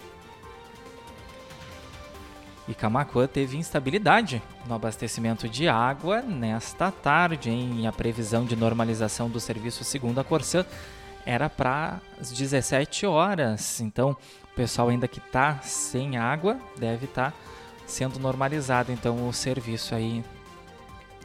E 2.67 2.73
Camacuã 2.75 3.25
teve 3.25 3.57
instabilidade 3.57 4.39
no 4.67 4.75
abastecimento 4.75 5.49
de 5.49 5.67
água 5.67 6.21
nesta 6.21 6.91
tarde, 6.91 7.49
hein? 7.49 7.79
E 7.79 7.87
a 7.87 7.91
previsão 7.91 8.45
de 8.45 8.55
normalização 8.55 9.27
do 9.27 9.39
serviço 9.39 9.83
segundo 9.83 10.19
a 10.19 10.23
Corsã 10.23 10.63
era 11.25 11.49
para 11.49 11.99
as 12.19 12.31
17 12.31 13.05
horas. 13.05 13.79
Então, 13.81 14.15
o 14.43 14.55
pessoal 14.55 14.89
ainda 14.89 15.07
que 15.07 15.19
está 15.19 15.59
sem 15.59 16.17
água 16.17 16.57
deve 16.77 17.05
estar 17.05 17.31
tá 17.31 17.37
sendo 17.89 18.19
normalizado 18.19 18.91
então 18.91 19.27
o 19.27 19.33
serviço 19.33 19.95
aí 19.95 20.23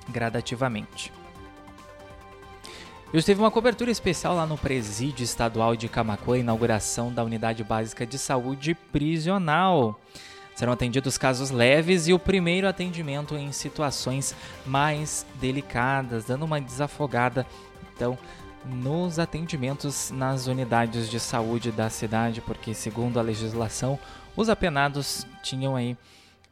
gradativamente. 0.09 1.13
hoje 3.13 3.27
teve 3.27 3.41
uma 3.41 3.51
cobertura 3.51 3.91
especial 3.91 4.35
lá 4.35 4.47
no 4.47 4.59
Presídio 4.59 5.23
Estadual 5.23 5.77
de 5.77 5.89
Camacuã, 5.89 6.39
inauguração 6.39 7.13
da 7.13 7.23
Unidade 7.23 7.63
Básica 7.63 8.07
de 8.07 8.19
Saúde 8.19 8.75
Prisional. 8.75 10.01
Serão 10.55 10.73
atendidos 10.73 11.19
casos 11.19 11.51
leves 11.51 12.07
e 12.07 12.13
o 12.13 12.19
primeiro 12.19 12.69
atendimento 12.69 13.37
em 13.37 13.51
situações 13.51 14.35
mais 14.65 15.27
delicadas, 15.41 16.25
dando 16.25 16.45
uma 16.45 16.61
desafogada, 16.61 17.45
então, 17.95 18.17
nos 18.65 19.19
atendimentos 19.19 20.11
nas 20.11 20.47
unidades 20.47 21.09
de 21.09 21.21
saúde 21.21 21.71
da 21.71 21.91
cidade, 21.91 22.41
porque, 22.41 22.75
segundo 22.75 23.19
a 23.19 23.23
legislação, 23.23 23.99
os 24.37 24.49
apenados 24.49 25.27
tinham 25.43 25.77
aí 25.77 25.97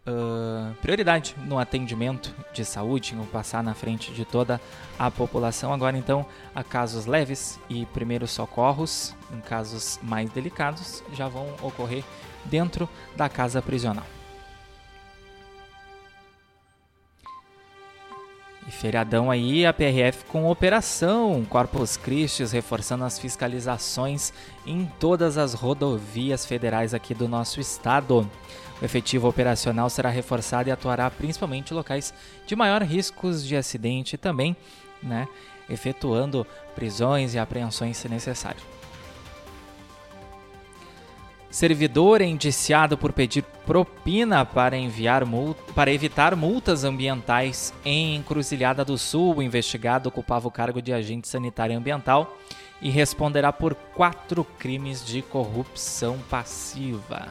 uh, 0.07 0.75
prioridade 0.81 1.35
no 1.39 1.59
atendimento 1.59 2.35
de 2.53 2.65
saúde, 2.65 3.11
tinham 3.11 3.27
passar 3.27 3.63
na 3.63 3.75
frente 3.75 4.13
de 4.13 4.25
toda 4.25 4.61
a 4.99 5.11
população. 5.11 5.73
Agora, 5.73 5.97
então, 5.97 6.27
a 6.55 6.63
casos 6.63 7.07
leves 7.07 7.59
e 7.69 7.87
primeiros 7.87 8.31
socorros, 8.31 9.15
em 9.33 9.41
casos 9.41 9.99
mais 10.03 10.31
delicados, 10.31 11.03
já 11.13 11.29
vão 11.29 11.49
ocorrer 11.63 12.05
dentro 12.45 12.89
da 13.17 13.29
casa 13.29 13.63
prisional. 13.63 14.07
E 18.67 18.71
feriadão 18.71 19.31
aí, 19.31 19.67
a 19.67 19.73
PRF 19.73 20.25
com 20.27 20.49
operação 20.49 21.45
Corpus 21.49 21.97
Christi, 21.97 22.45
reforçando 22.45 23.05
as 23.05 23.19
fiscalizações 23.19 24.33
em 24.65 24.87
todas 25.01 25.37
as 25.37 25.53
rodovias 25.53 26.47
federais 26.47 26.95
aqui 26.95 27.13
do 27.13 27.29
nosso 27.29 27.61
estado. 27.61 28.29
O 28.81 28.85
efetivo 28.85 29.29
operacional 29.29 29.91
será 29.91 30.11
reforçado 30.11 30.69
e 30.69 30.73
atuará 30.73 31.11
principalmente 31.11 31.73
em 31.73 31.75
locais 31.75 32.15
de 32.47 32.55
maior 32.55 32.83
riscos 32.83 33.45
de 33.45 33.57
acidente 33.57 34.17
também, 34.17 34.57
né, 35.03 35.27
efetuando 35.69 36.47
prisões 36.75 37.35
e 37.35 37.39
apreensões 37.39 37.97
se 37.97 38.09
necessário. 38.09 38.61
Servidor 41.53 42.23
é 42.23 42.25
indiciado 42.25 42.97
por 42.97 43.13
pedir 43.13 43.43
propina 43.67 44.43
para, 44.43 44.75
enviar 44.75 45.23
para 45.75 45.93
evitar 45.93 46.35
multas 46.35 46.83
ambientais 46.83 47.75
em 47.85 48.17
Encruzilhada 48.17 48.83
do 48.83 48.97
Sul. 48.97 49.37
O 49.37 49.43
investigado 49.43 50.09
ocupava 50.09 50.49
o 50.49 50.51
cargo 50.51 50.81
de 50.81 50.95
agente 50.95 51.29
sanitário 51.29 51.77
ambiental 51.77 52.39
e 52.81 52.89
responderá 52.89 53.53
por 53.53 53.75
quatro 53.75 54.45
crimes 54.59 55.05
de 55.05 55.21
corrupção 55.21 56.19
passiva. 56.31 57.29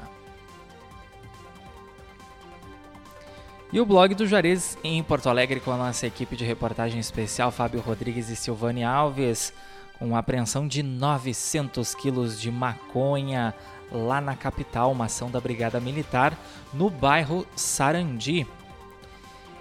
E 3.74 3.82
o 3.82 3.86
blog 3.88 4.14
do 4.14 4.28
Juarez 4.28 4.78
em 4.84 5.02
Porto 5.02 5.30
Alegre 5.30 5.60
com 5.60 5.72
a 5.72 5.78
nossa 5.78 6.06
equipe 6.06 6.36
de 6.36 6.46
reportagem 6.46 7.00
especial, 7.00 7.50
Fábio 7.50 7.82
Rodrigues 7.82 8.30
e 8.30 8.36
Silvane 8.36 8.84
Alves, 8.84 9.52
com 9.98 10.16
apreensão 10.16 10.68
de 10.68 10.84
900 10.84 11.96
quilos 11.96 12.40
de 12.40 12.52
maconha 12.52 13.54
lá 13.92 14.22
na 14.22 14.36
capital, 14.36 14.92
uma 14.92 15.06
ação 15.06 15.30
da 15.30 15.40
Brigada 15.40 15.80
Militar 15.80 16.38
no 16.74 16.90
bairro 16.90 17.46
Sarandi. 17.56 18.48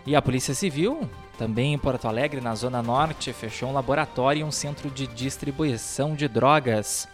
E 0.06 0.16
a 0.16 0.22
Polícia 0.22 0.54
Civil, 0.54 1.08
também 1.38 1.74
em 1.74 1.78
Porto 1.78 2.06
Alegre, 2.06 2.40
na 2.40 2.54
Zona 2.54 2.82
Norte, 2.82 3.32
fechou 3.32 3.70
um 3.70 3.72
laboratório 3.72 4.40
e 4.40 4.44
um 4.44 4.50
centro 4.50 4.90
de 4.90 5.06
distribuição 5.06 6.14
de 6.14 6.28
drogas. 6.28 7.08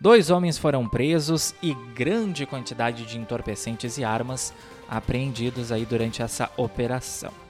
Dois 0.00 0.30
homens 0.30 0.58
foram 0.58 0.88
presos 0.88 1.54
e 1.62 1.74
grande 1.94 2.46
quantidade 2.46 3.06
de 3.06 3.18
entorpecentes 3.18 3.96
e 3.96 4.04
armas 4.04 4.52
apreendidos 4.88 5.72
aí 5.72 5.84
durante 5.84 6.22
essa 6.22 6.50
operação. 6.56 7.43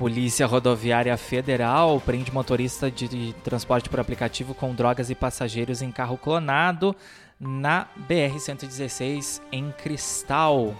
Polícia 0.00 0.46
Rodoviária 0.46 1.14
Federal 1.18 2.00
prende 2.00 2.32
motorista 2.32 2.90
de 2.90 3.34
transporte 3.44 3.90
por 3.90 4.00
aplicativo 4.00 4.54
com 4.54 4.74
drogas 4.74 5.10
e 5.10 5.14
passageiros 5.14 5.82
em 5.82 5.92
carro 5.92 6.16
clonado 6.16 6.96
na 7.38 7.86
BR-116 8.08 9.42
em 9.52 9.70
Cristal. 9.72 10.74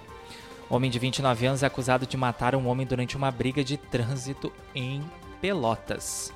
Homem 0.71 0.91
de 0.91 0.99
29 0.99 1.45
anos 1.45 1.63
é 1.63 1.67
acusado 1.67 2.07
de 2.07 2.17
matar 2.17 2.55
um 2.55 2.67
homem 2.67 2.87
durante 2.87 3.15
uma 3.15 3.31
briga 3.31 3.63
de 3.63 3.77
trânsito 3.77 4.51
em 4.75 5.03
Pelotas. 5.39 6.33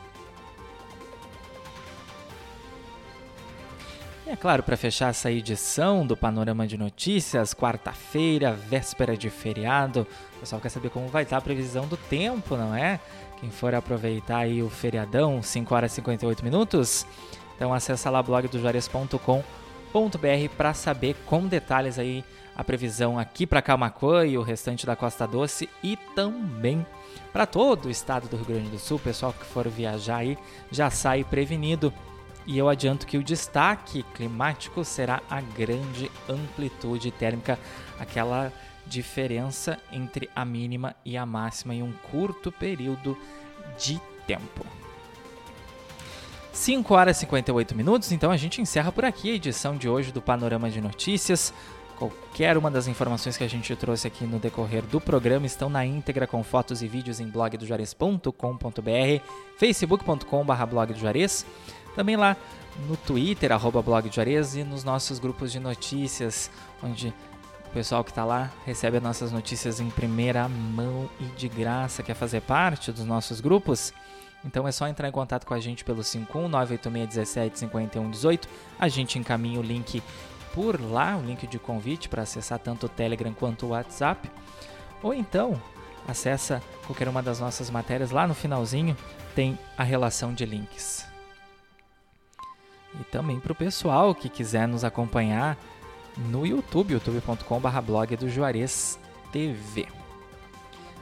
E 4.26 4.30
é 4.30 4.37
claro, 4.37 4.62
para 4.62 4.74
fechar 4.74 5.10
essa 5.10 5.30
edição 5.30 6.06
do 6.06 6.16
Panorama 6.16 6.66
de 6.66 6.78
Notícias, 6.78 7.52
quarta-feira, 7.52 8.52
véspera 8.52 9.14
de 9.18 9.28
feriado, 9.28 10.06
o 10.37 10.40
pessoal 10.40 10.62
quer 10.62 10.70
saber 10.70 10.88
como 10.88 11.08
vai 11.08 11.24
estar 11.24 11.37
a 11.37 11.42
previsão 11.42 11.87
do 11.87 11.98
tempo, 11.98 12.56
não 12.56 12.74
é? 12.74 12.98
Quem 13.38 13.50
for 13.50 13.74
aproveitar 13.74 14.38
aí 14.38 14.62
o 14.62 14.70
feriadão, 14.70 15.42
5 15.42 15.74
horas 15.74 15.92
e 15.92 15.96
58 15.96 16.42
minutos, 16.42 17.06
então 17.54 17.74
acessa 17.74 18.08
lá 18.08 18.22
blogdojuarez.com.br 18.22 19.42
para 20.56 20.72
saber 20.72 21.16
com 21.26 21.46
detalhes 21.46 21.98
aí 21.98 22.24
a 22.56 22.64
previsão 22.64 23.18
aqui 23.18 23.46
para 23.46 23.60
Camacuã 23.60 24.24
e 24.24 24.38
o 24.38 24.42
restante 24.42 24.87
da 24.87 24.96
Costa 24.96 25.26
Doce 25.26 25.68
e 25.82 25.98
também 26.14 26.87
para 27.30 27.44
todo 27.44 27.87
o 27.87 27.90
estado 27.90 28.26
do 28.26 28.37
Rio 28.37 28.46
Grande 28.46 28.70
do 28.70 28.78
Sul, 28.78 28.98
pessoal 28.98 29.34
que 29.34 29.44
for 29.44 29.68
viajar 29.68 30.16
aí 30.16 30.38
já 30.70 30.88
sai 30.88 31.24
prevenido 31.24 31.92
e 32.46 32.59
eu 32.59 32.68
adianto 32.68 33.07
que 33.07 33.16
o 33.16 33.22
destaque 33.22 34.02
climático 34.14 34.85
será 34.85 35.22
a 35.30 35.40
grande 35.40 36.11
amplitude 36.28 37.11
térmica, 37.11 37.59
aquela 37.98 38.52
diferença 38.87 39.78
entre 39.90 40.28
a 40.35 40.44
mínima 40.44 40.94
e 41.04 41.16
a 41.16 41.24
máxima 41.24 41.74
em 41.74 41.83
um 41.83 41.92
curto 42.11 42.52
período 42.52 43.16
de 43.78 44.00
tempo. 44.26 44.66
5 46.52 46.94
horas 46.94 47.16
e 47.16 47.20
58 47.20 47.74
minutos, 47.74 48.12
então 48.12 48.30
a 48.30 48.37
gente 48.37 48.61
encerra 48.61 48.92
por 48.92 49.04
aqui 49.04 49.33
a 49.33 49.35
edição 49.35 49.76
de 49.76 49.88
hoje 49.88 50.12
do 50.12 50.22
Panorama 50.22 50.70
de 50.70 50.80
Notícias. 50.80 51.52
Qualquer 51.98 52.57
uma 52.57 52.70
das 52.70 52.87
informações 52.87 53.37
que 53.37 53.44
a 53.44 53.48
gente 53.48 53.74
trouxe 53.74 54.07
aqui 54.07 54.24
no 54.24 54.38
decorrer 54.38 54.83
do 54.83 55.00
programa 55.00 55.46
estão 55.46 55.68
na 55.68 55.85
íntegra 55.85 56.26
com 56.26 56.42
fotos 56.44 56.83
e 56.83 56.88
vídeos 56.88 57.20
em 57.20 57.28
blogdojuarez.com.br, 57.28 59.24
facebook.com.br 59.59 60.66
blog 60.68 60.92
do 60.92 60.98
Juarez. 60.98 61.46
Também 61.94 62.16
lá 62.16 62.35
no 62.88 62.96
Twitter, 62.96 63.52
arroba 63.52 63.83
blog 63.83 64.11
Juarez, 64.12 64.57
e 64.57 64.64
nos 64.64 64.83
nossos 64.83 65.18
grupos 65.18 65.52
de 65.52 65.61
notícias, 65.61 66.50
onde 66.83 67.14
o 67.66 67.70
pessoal 67.70 68.02
que 68.02 68.11
está 68.11 68.24
lá 68.24 68.50
recebe 68.64 68.96
as 68.96 69.02
nossas 69.02 69.30
notícias 69.33 69.80
em 69.80 69.90
primeira 69.90 70.48
mão 70.48 71.11
e 71.20 71.24
de 71.37 71.48
graça. 71.48 72.02
Quer 72.02 72.14
fazer 72.14 72.40
parte 72.40 72.90
dos 72.92 73.04
nossos 73.04 73.40
grupos? 73.40 73.92
Então 74.44 74.68
é 74.68 74.72
só 74.72 74.87
entrar 74.87 75.09
em 75.09 75.12
contato 75.12 75.46
com 75.46 75.54
a 75.54 75.61
gente 75.61 75.85
pelo 75.85 76.02
51986175118. 76.02 78.46
A 78.78 78.88
gente 78.88 79.18
encaminha 79.18 79.59
o 79.59 79.62
link 79.62 80.02
por 80.52 80.80
lá, 80.80 81.16
o 81.16 81.24
link 81.24 81.46
de 81.46 81.59
convite 81.59 82.09
para 82.09 82.22
acessar 82.22 82.59
tanto 82.59 82.87
o 82.87 82.88
Telegram 82.88 83.33
quanto 83.33 83.66
o 83.66 83.70
WhatsApp. 83.70 84.30
Ou 85.02 85.14
então, 85.14 85.61
acessa 86.07 86.62
qualquer 86.87 87.09
uma 87.09 87.22
das 87.22 87.40
nossas 87.40 87.70
matérias 87.70 88.11
lá 88.11 88.26
no 88.26 88.35
finalzinho, 88.35 88.96
tem 89.35 89.59
a 89.76 89.83
relação 89.83 90.33
de 90.33 90.44
links. 90.44 91.13
E 93.00 93.04
também 93.04 93.40
para 93.40 93.52
o 93.52 93.57
pessoal 93.57 94.14
que 94.14 94.28
quiser 94.28 94.68
nos 94.68 94.85
acompanhar 94.85 95.59
no 96.16 96.46
YouTube, 96.46 96.92
youtube.com.br 96.92 97.80
blog 97.80 98.16
do 98.16 98.28
Juarez 98.28 98.98
TV. 99.33 99.87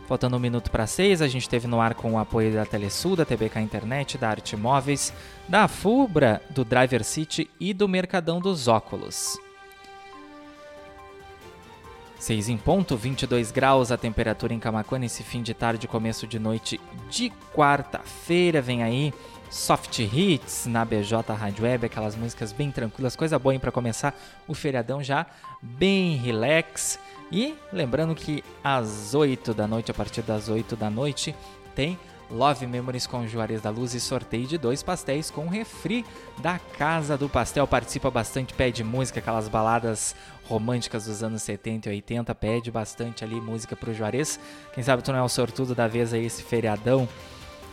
Faltando 0.07 0.37
um 0.37 0.41
minuto 0.41 0.71
para 0.71 0.87
seis, 0.87 1.23
a 1.23 1.29
gente 1.29 1.49
teve 1.49 1.67
no 1.67 1.81
ar 1.81 1.95
com 1.95 2.13
o 2.13 2.19
apoio 2.19 2.53
da 2.53 2.67
Telesul, 2.67 3.17
da 3.17 3.25
TBK 3.25 3.61
Internet, 3.61 4.19
da 4.19 4.31
Arte 4.31 4.57
Móveis, 4.57 5.13
da 5.49 5.69
Fubra, 5.69 6.43
do 6.51 6.65
Driver 6.65 7.05
City 7.05 7.49
e 7.59 7.73
do 7.73 7.89
Mercadão 7.89 8.41
dos 8.41 8.69
Óculos. 8.69 9.39
6 12.19 12.51
em 12.51 12.57
ponto, 12.57 12.97
22 12.97 13.51
graus 13.51 13.91
a 13.91 13.97
temperatura 13.97 14.55
em 14.55 14.59
Camacuã 14.61 14.97
nesse 14.97 15.25
fim 15.25 15.43
de 15.43 15.55
tarde, 15.55 15.89
começo 15.89 16.25
de 16.25 16.39
noite 16.39 16.81
de 17.11 17.33
quarta-feira. 17.53 18.63
Vem 18.63 18.83
aí 18.83 19.13
soft 19.53 19.99
hits 19.99 20.65
na 20.65 20.83
BJ 20.83 21.31
Rádio 21.35 21.65
Web, 21.65 21.85
aquelas 21.85 22.17
músicas 22.17 22.53
bem 22.53 22.71
tranquilas, 22.71 23.15
coisa 23.15 23.39
boa 23.39 23.57
para 23.61 23.71
começar 23.71 24.19
o 24.49 24.55
feriadão 24.55 25.03
já 25.03 25.27
bem 25.61 26.17
relax. 26.17 26.99
E 27.31 27.55
lembrando 27.71 28.15
que 28.15 28.43
às 28.65 29.15
8 29.15 29.53
da 29.53 29.67
noite, 29.67 29.91
a 29.91 29.95
partir 29.95 30.23
das 30.23 30.49
8 30.49 30.75
da 30.75 30.89
noite, 30.89 31.35
tem 31.75 31.99
Love 32.31 32.67
Memories 32.67 33.07
com 33.07 33.27
Juarez 33.27 33.61
da 33.61 33.69
Luz 33.69 33.93
e 33.93 34.01
sorteio 34.01 34.47
de 34.47 34.57
dois 34.57 34.83
pastéis 34.83 35.31
com 35.31 35.47
refri 35.49 36.03
da 36.39 36.59
Casa 36.59 37.19
do 37.19 37.29
Pastel. 37.29 37.67
Participa 37.67 38.11
bastante, 38.11 38.55
pede 38.55 38.83
música, 38.83 39.21
aquelas 39.21 39.49
baladas 39.49 40.17
românticas 40.49 41.05
dos 41.05 41.23
anos 41.23 41.43
70 41.43 41.91
e 41.91 41.93
80, 41.93 42.35
pede 42.35 42.71
bastante 42.71 43.23
ali 43.23 43.39
música 43.39 43.77
pro 43.77 43.93
Juarez. 43.93 44.41
Quem 44.73 44.83
sabe 44.83 45.03
tu 45.03 45.13
não 45.13 45.19
é 45.19 45.23
o 45.23 45.29
sortudo 45.29 45.75
da 45.75 45.87
vez 45.87 46.15
aí 46.15 46.25
esse 46.25 46.43
feriadão, 46.43 47.07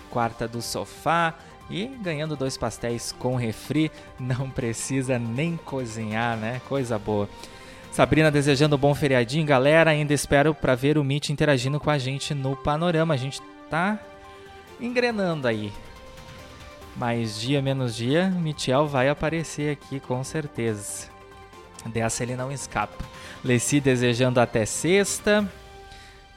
quarta 0.09 0.45
do 0.45 0.61
sofá. 0.61 1.35
E 1.69 1.85
ganhando 1.85 2.35
dois 2.35 2.57
pastéis 2.57 3.11
com 3.11 3.35
refri, 3.35 3.91
não 4.19 4.49
precisa 4.49 5.19
nem 5.19 5.55
cozinhar, 5.57 6.35
né? 6.37 6.61
Coisa 6.67 6.97
boa. 6.97 7.29
Sabrina 7.91 8.31
desejando 8.31 8.75
um 8.75 8.79
bom 8.79 8.95
feriadinho, 8.95 9.45
galera. 9.45 9.91
Ainda 9.91 10.13
espero 10.13 10.53
para 10.53 10.75
ver 10.75 10.97
o 10.97 11.03
Meet 11.03 11.29
interagindo 11.29 11.79
com 11.79 11.89
a 11.89 11.97
gente 11.97 12.33
no 12.33 12.55
panorama. 12.55 13.13
A 13.13 13.17
gente 13.17 13.41
tá 13.69 13.99
engrenando 14.79 15.47
aí. 15.47 15.71
Mais 16.95 17.39
dia 17.39 17.61
menos 17.61 17.95
dia, 17.95 18.29
Michel 18.29 18.87
vai 18.87 19.09
aparecer 19.09 19.71
aqui 19.71 19.99
com 19.99 20.23
certeza. 20.23 21.07
Dessa 21.85 22.23
ele 22.23 22.35
não 22.35 22.51
escapa. 22.51 23.03
Leci 23.43 23.79
desejando 23.79 24.39
até 24.39 24.65
sexta. 24.65 25.49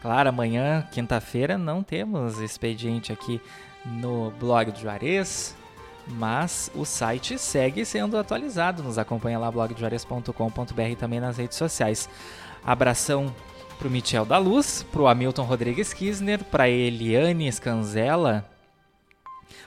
Claro, 0.00 0.28
amanhã, 0.28 0.86
quinta-feira, 0.90 1.58
não 1.58 1.82
temos 1.82 2.38
expediente 2.38 3.12
aqui 3.12 3.40
no 3.84 4.32
blog 4.38 4.70
do 4.70 4.78
Juarez, 4.78 5.56
mas 6.06 6.70
o 6.74 6.84
site 6.84 7.38
segue 7.38 7.84
sendo 7.84 8.16
atualizado. 8.16 8.82
Nos 8.82 8.98
acompanha 8.98 9.38
lá 9.38 9.50
blogdojuarez.com.br 9.50 10.82
e 10.90 10.96
também 10.96 11.20
nas 11.20 11.36
redes 11.36 11.56
sociais. 11.56 12.08
Abração 12.64 13.34
pro 13.78 13.90
Michel 13.90 14.24
da 14.24 14.38
Luz, 14.38 14.84
pro 14.92 15.06
Hamilton 15.06 15.42
Rodrigues 15.42 15.92
Kisner, 15.92 16.44
pra 16.44 16.68
Eliane 16.68 17.50
Scanzella, 17.50 18.48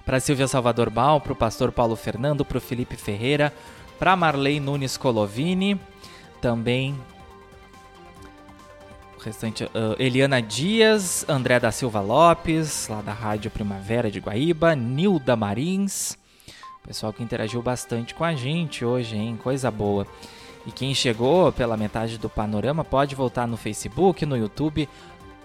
pra 0.06 0.20
Silvia 0.20 0.48
Salvador 0.48 0.90
Bal, 0.90 1.20
pro 1.20 1.36
pastor 1.36 1.72
Paulo 1.72 1.96
Fernando, 1.96 2.46
pro 2.46 2.62
Felipe 2.62 2.96
Ferreira, 2.96 3.52
pra 4.00 4.16
Marley 4.16 4.60
Nunes 4.60 4.96
Colovini, 4.96 5.80
também 6.40 6.96
restante, 9.26 9.64
uh, 9.64 9.70
Eliana 9.98 10.42
Dias, 10.42 11.26
André 11.28 11.60
da 11.60 11.72
Silva 11.72 12.00
Lopes, 12.00 12.88
lá 12.88 13.02
da 13.02 13.12
Rádio 13.12 13.50
Primavera 13.50 14.12
de 14.12 14.20
Guaíba, 14.20 14.76
Nilda 14.76 15.36
Marins, 15.36 16.18
pessoal 16.86 17.12
que 17.12 17.24
interagiu 17.24 17.62
bastante 17.62 18.14
com 18.14 18.24
a 18.24 18.36
gente 18.36 18.86
hoje, 18.86 19.18
hein? 19.18 19.38
Coisa 19.42 19.72
boa. 19.72 20.06
E 20.66 20.72
quem 20.72 20.94
chegou 20.94 21.52
pela 21.52 21.76
metade 21.76 22.18
do 22.18 22.30
panorama 22.30 22.84
pode 22.84 23.16
voltar 23.16 23.48
no 23.48 23.58
Facebook, 23.58 24.26
no 24.26 24.38
YouTube 24.38 24.88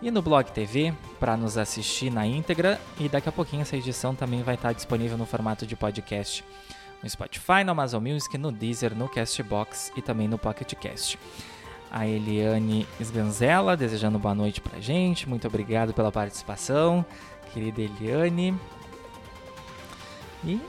e 0.03 0.11
no 0.11 0.23
Blog 0.23 0.51
TV 0.51 0.95
para 1.19 1.37
nos 1.37 1.59
assistir 1.59 2.11
na 2.11 2.27
íntegra. 2.27 2.81
E 2.99 3.09
daqui 3.09 3.29
a 3.29 3.33
pouquinho 3.33 3.63
essa 3.63 3.77
edição 3.77 4.15
também 4.15 4.43
vai 4.43 4.55
estar 4.55 4.73
disponível 4.73 5.19
no 5.19 5.27
formato 5.27 5.67
de 5.67 5.77
podcast 5.77 6.45
no 7.03 7.09
Spotify, 7.09 7.65
no 7.65 7.73
Amazon 7.73 8.07
Music, 8.07 8.37
no 8.37 8.53
Deezer, 8.53 8.95
no 8.95 9.09
Castbox 9.09 9.93
e 9.97 10.03
também 10.03 10.29
no 10.29 10.39
Pocket 10.39 10.75
Cast. 10.75 11.19
A 11.91 12.07
Eliane 12.07 12.87
Sganzella 13.01 13.77
desejando 13.77 14.19
boa 14.19 14.35
noite 14.35 14.61
pra 14.61 14.81
gente. 14.81 15.29
Muito 15.29 15.47
obrigado 15.47 15.93
pela 15.93 16.13
participação, 16.13 17.05
querida 17.53 17.83
Eliane. 17.83 18.55
E 20.45 20.61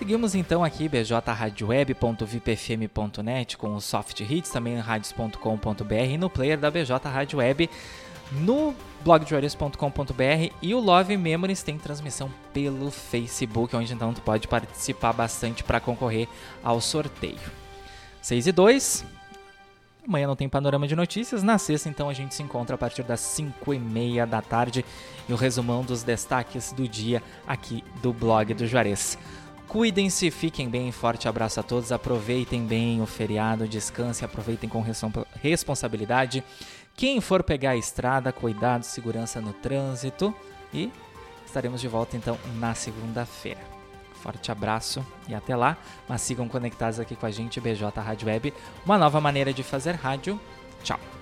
Seguimos 0.00 0.34
então 0.34 0.64
aqui 0.64 0.88
bjradioweb.vipfm.net 0.88 3.58
com 3.58 3.74
os 3.74 3.84
soft 3.84 4.18
hits, 4.20 4.48
também 4.48 4.76
em 4.76 4.78
radios.com.br 4.78 5.94
e 6.08 6.16
no 6.16 6.30
player 6.30 6.58
da 6.58 6.70
BJ 6.70 7.06
Rádio 7.06 7.38
Web 7.38 7.68
no 8.32 8.74
blogdejuarez.com.br 9.04 10.54
e 10.62 10.74
o 10.74 10.80
Love 10.80 11.18
Memories 11.18 11.62
tem 11.62 11.76
transmissão 11.76 12.30
pelo 12.50 12.90
Facebook, 12.90 13.76
onde 13.76 13.92
então 13.92 14.14
tu 14.14 14.22
pode 14.22 14.48
participar 14.48 15.12
bastante 15.12 15.62
para 15.62 15.80
concorrer 15.80 16.26
ao 16.62 16.80
sorteio. 16.80 17.36
6 18.22 18.46
e 18.46 18.52
2. 18.52 19.19
Amanhã 20.06 20.26
não 20.26 20.36
tem 20.36 20.48
panorama 20.48 20.86
de 20.86 20.96
notícias. 20.96 21.42
Na 21.42 21.58
sexta, 21.58 21.88
então, 21.88 22.08
a 22.08 22.12
gente 22.12 22.34
se 22.34 22.42
encontra 22.42 22.74
a 22.74 22.78
partir 22.78 23.02
das 23.02 23.20
5 23.20 23.74
e 23.74 23.78
meia 23.78 24.26
da 24.26 24.40
tarde 24.40 24.84
e 25.28 25.32
o 25.32 25.36
resumão 25.36 25.82
dos 25.82 26.02
destaques 26.02 26.72
do 26.72 26.88
dia 26.88 27.22
aqui 27.46 27.84
do 28.02 28.12
blog 28.12 28.54
do 28.54 28.66
Juarez. 28.66 29.18
Cuidem-se, 29.68 30.32
fiquem 30.32 30.68
bem, 30.68 30.90
forte 30.90 31.28
abraço 31.28 31.60
a 31.60 31.62
todos, 31.62 31.92
aproveitem 31.92 32.66
bem 32.66 33.00
o 33.00 33.06
feriado, 33.06 33.68
descansem, 33.68 34.26
aproveitem 34.26 34.68
com 34.68 34.84
responsabilidade. 35.40 36.42
Quem 36.96 37.20
for 37.20 37.44
pegar 37.44 37.70
a 37.70 37.76
estrada, 37.76 38.32
cuidado, 38.32 38.82
segurança 38.82 39.40
no 39.40 39.52
trânsito 39.52 40.34
e 40.74 40.90
estaremos 41.46 41.80
de 41.80 41.86
volta 41.86 42.16
então 42.16 42.36
na 42.58 42.74
segunda-feira. 42.74 43.79
Forte 44.22 44.52
abraço 44.52 45.04
e 45.28 45.34
até 45.34 45.56
lá, 45.56 45.76
mas 46.08 46.20
sigam 46.20 46.48
conectados 46.48 47.00
aqui 47.00 47.16
com 47.16 47.26
a 47.26 47.30
gente, 47.30 47.60
BJ 47.60 47.88
Rádio 48.00 48.28
Web, 48.28 48.54
uma 48.84 48.98
nova 48.98 49.20
maneira 49.20 49.52
de 49.52 49.62
fazer 49.62 49.94
rádio. 49.94 50.38
Tchau! 50.82 51.19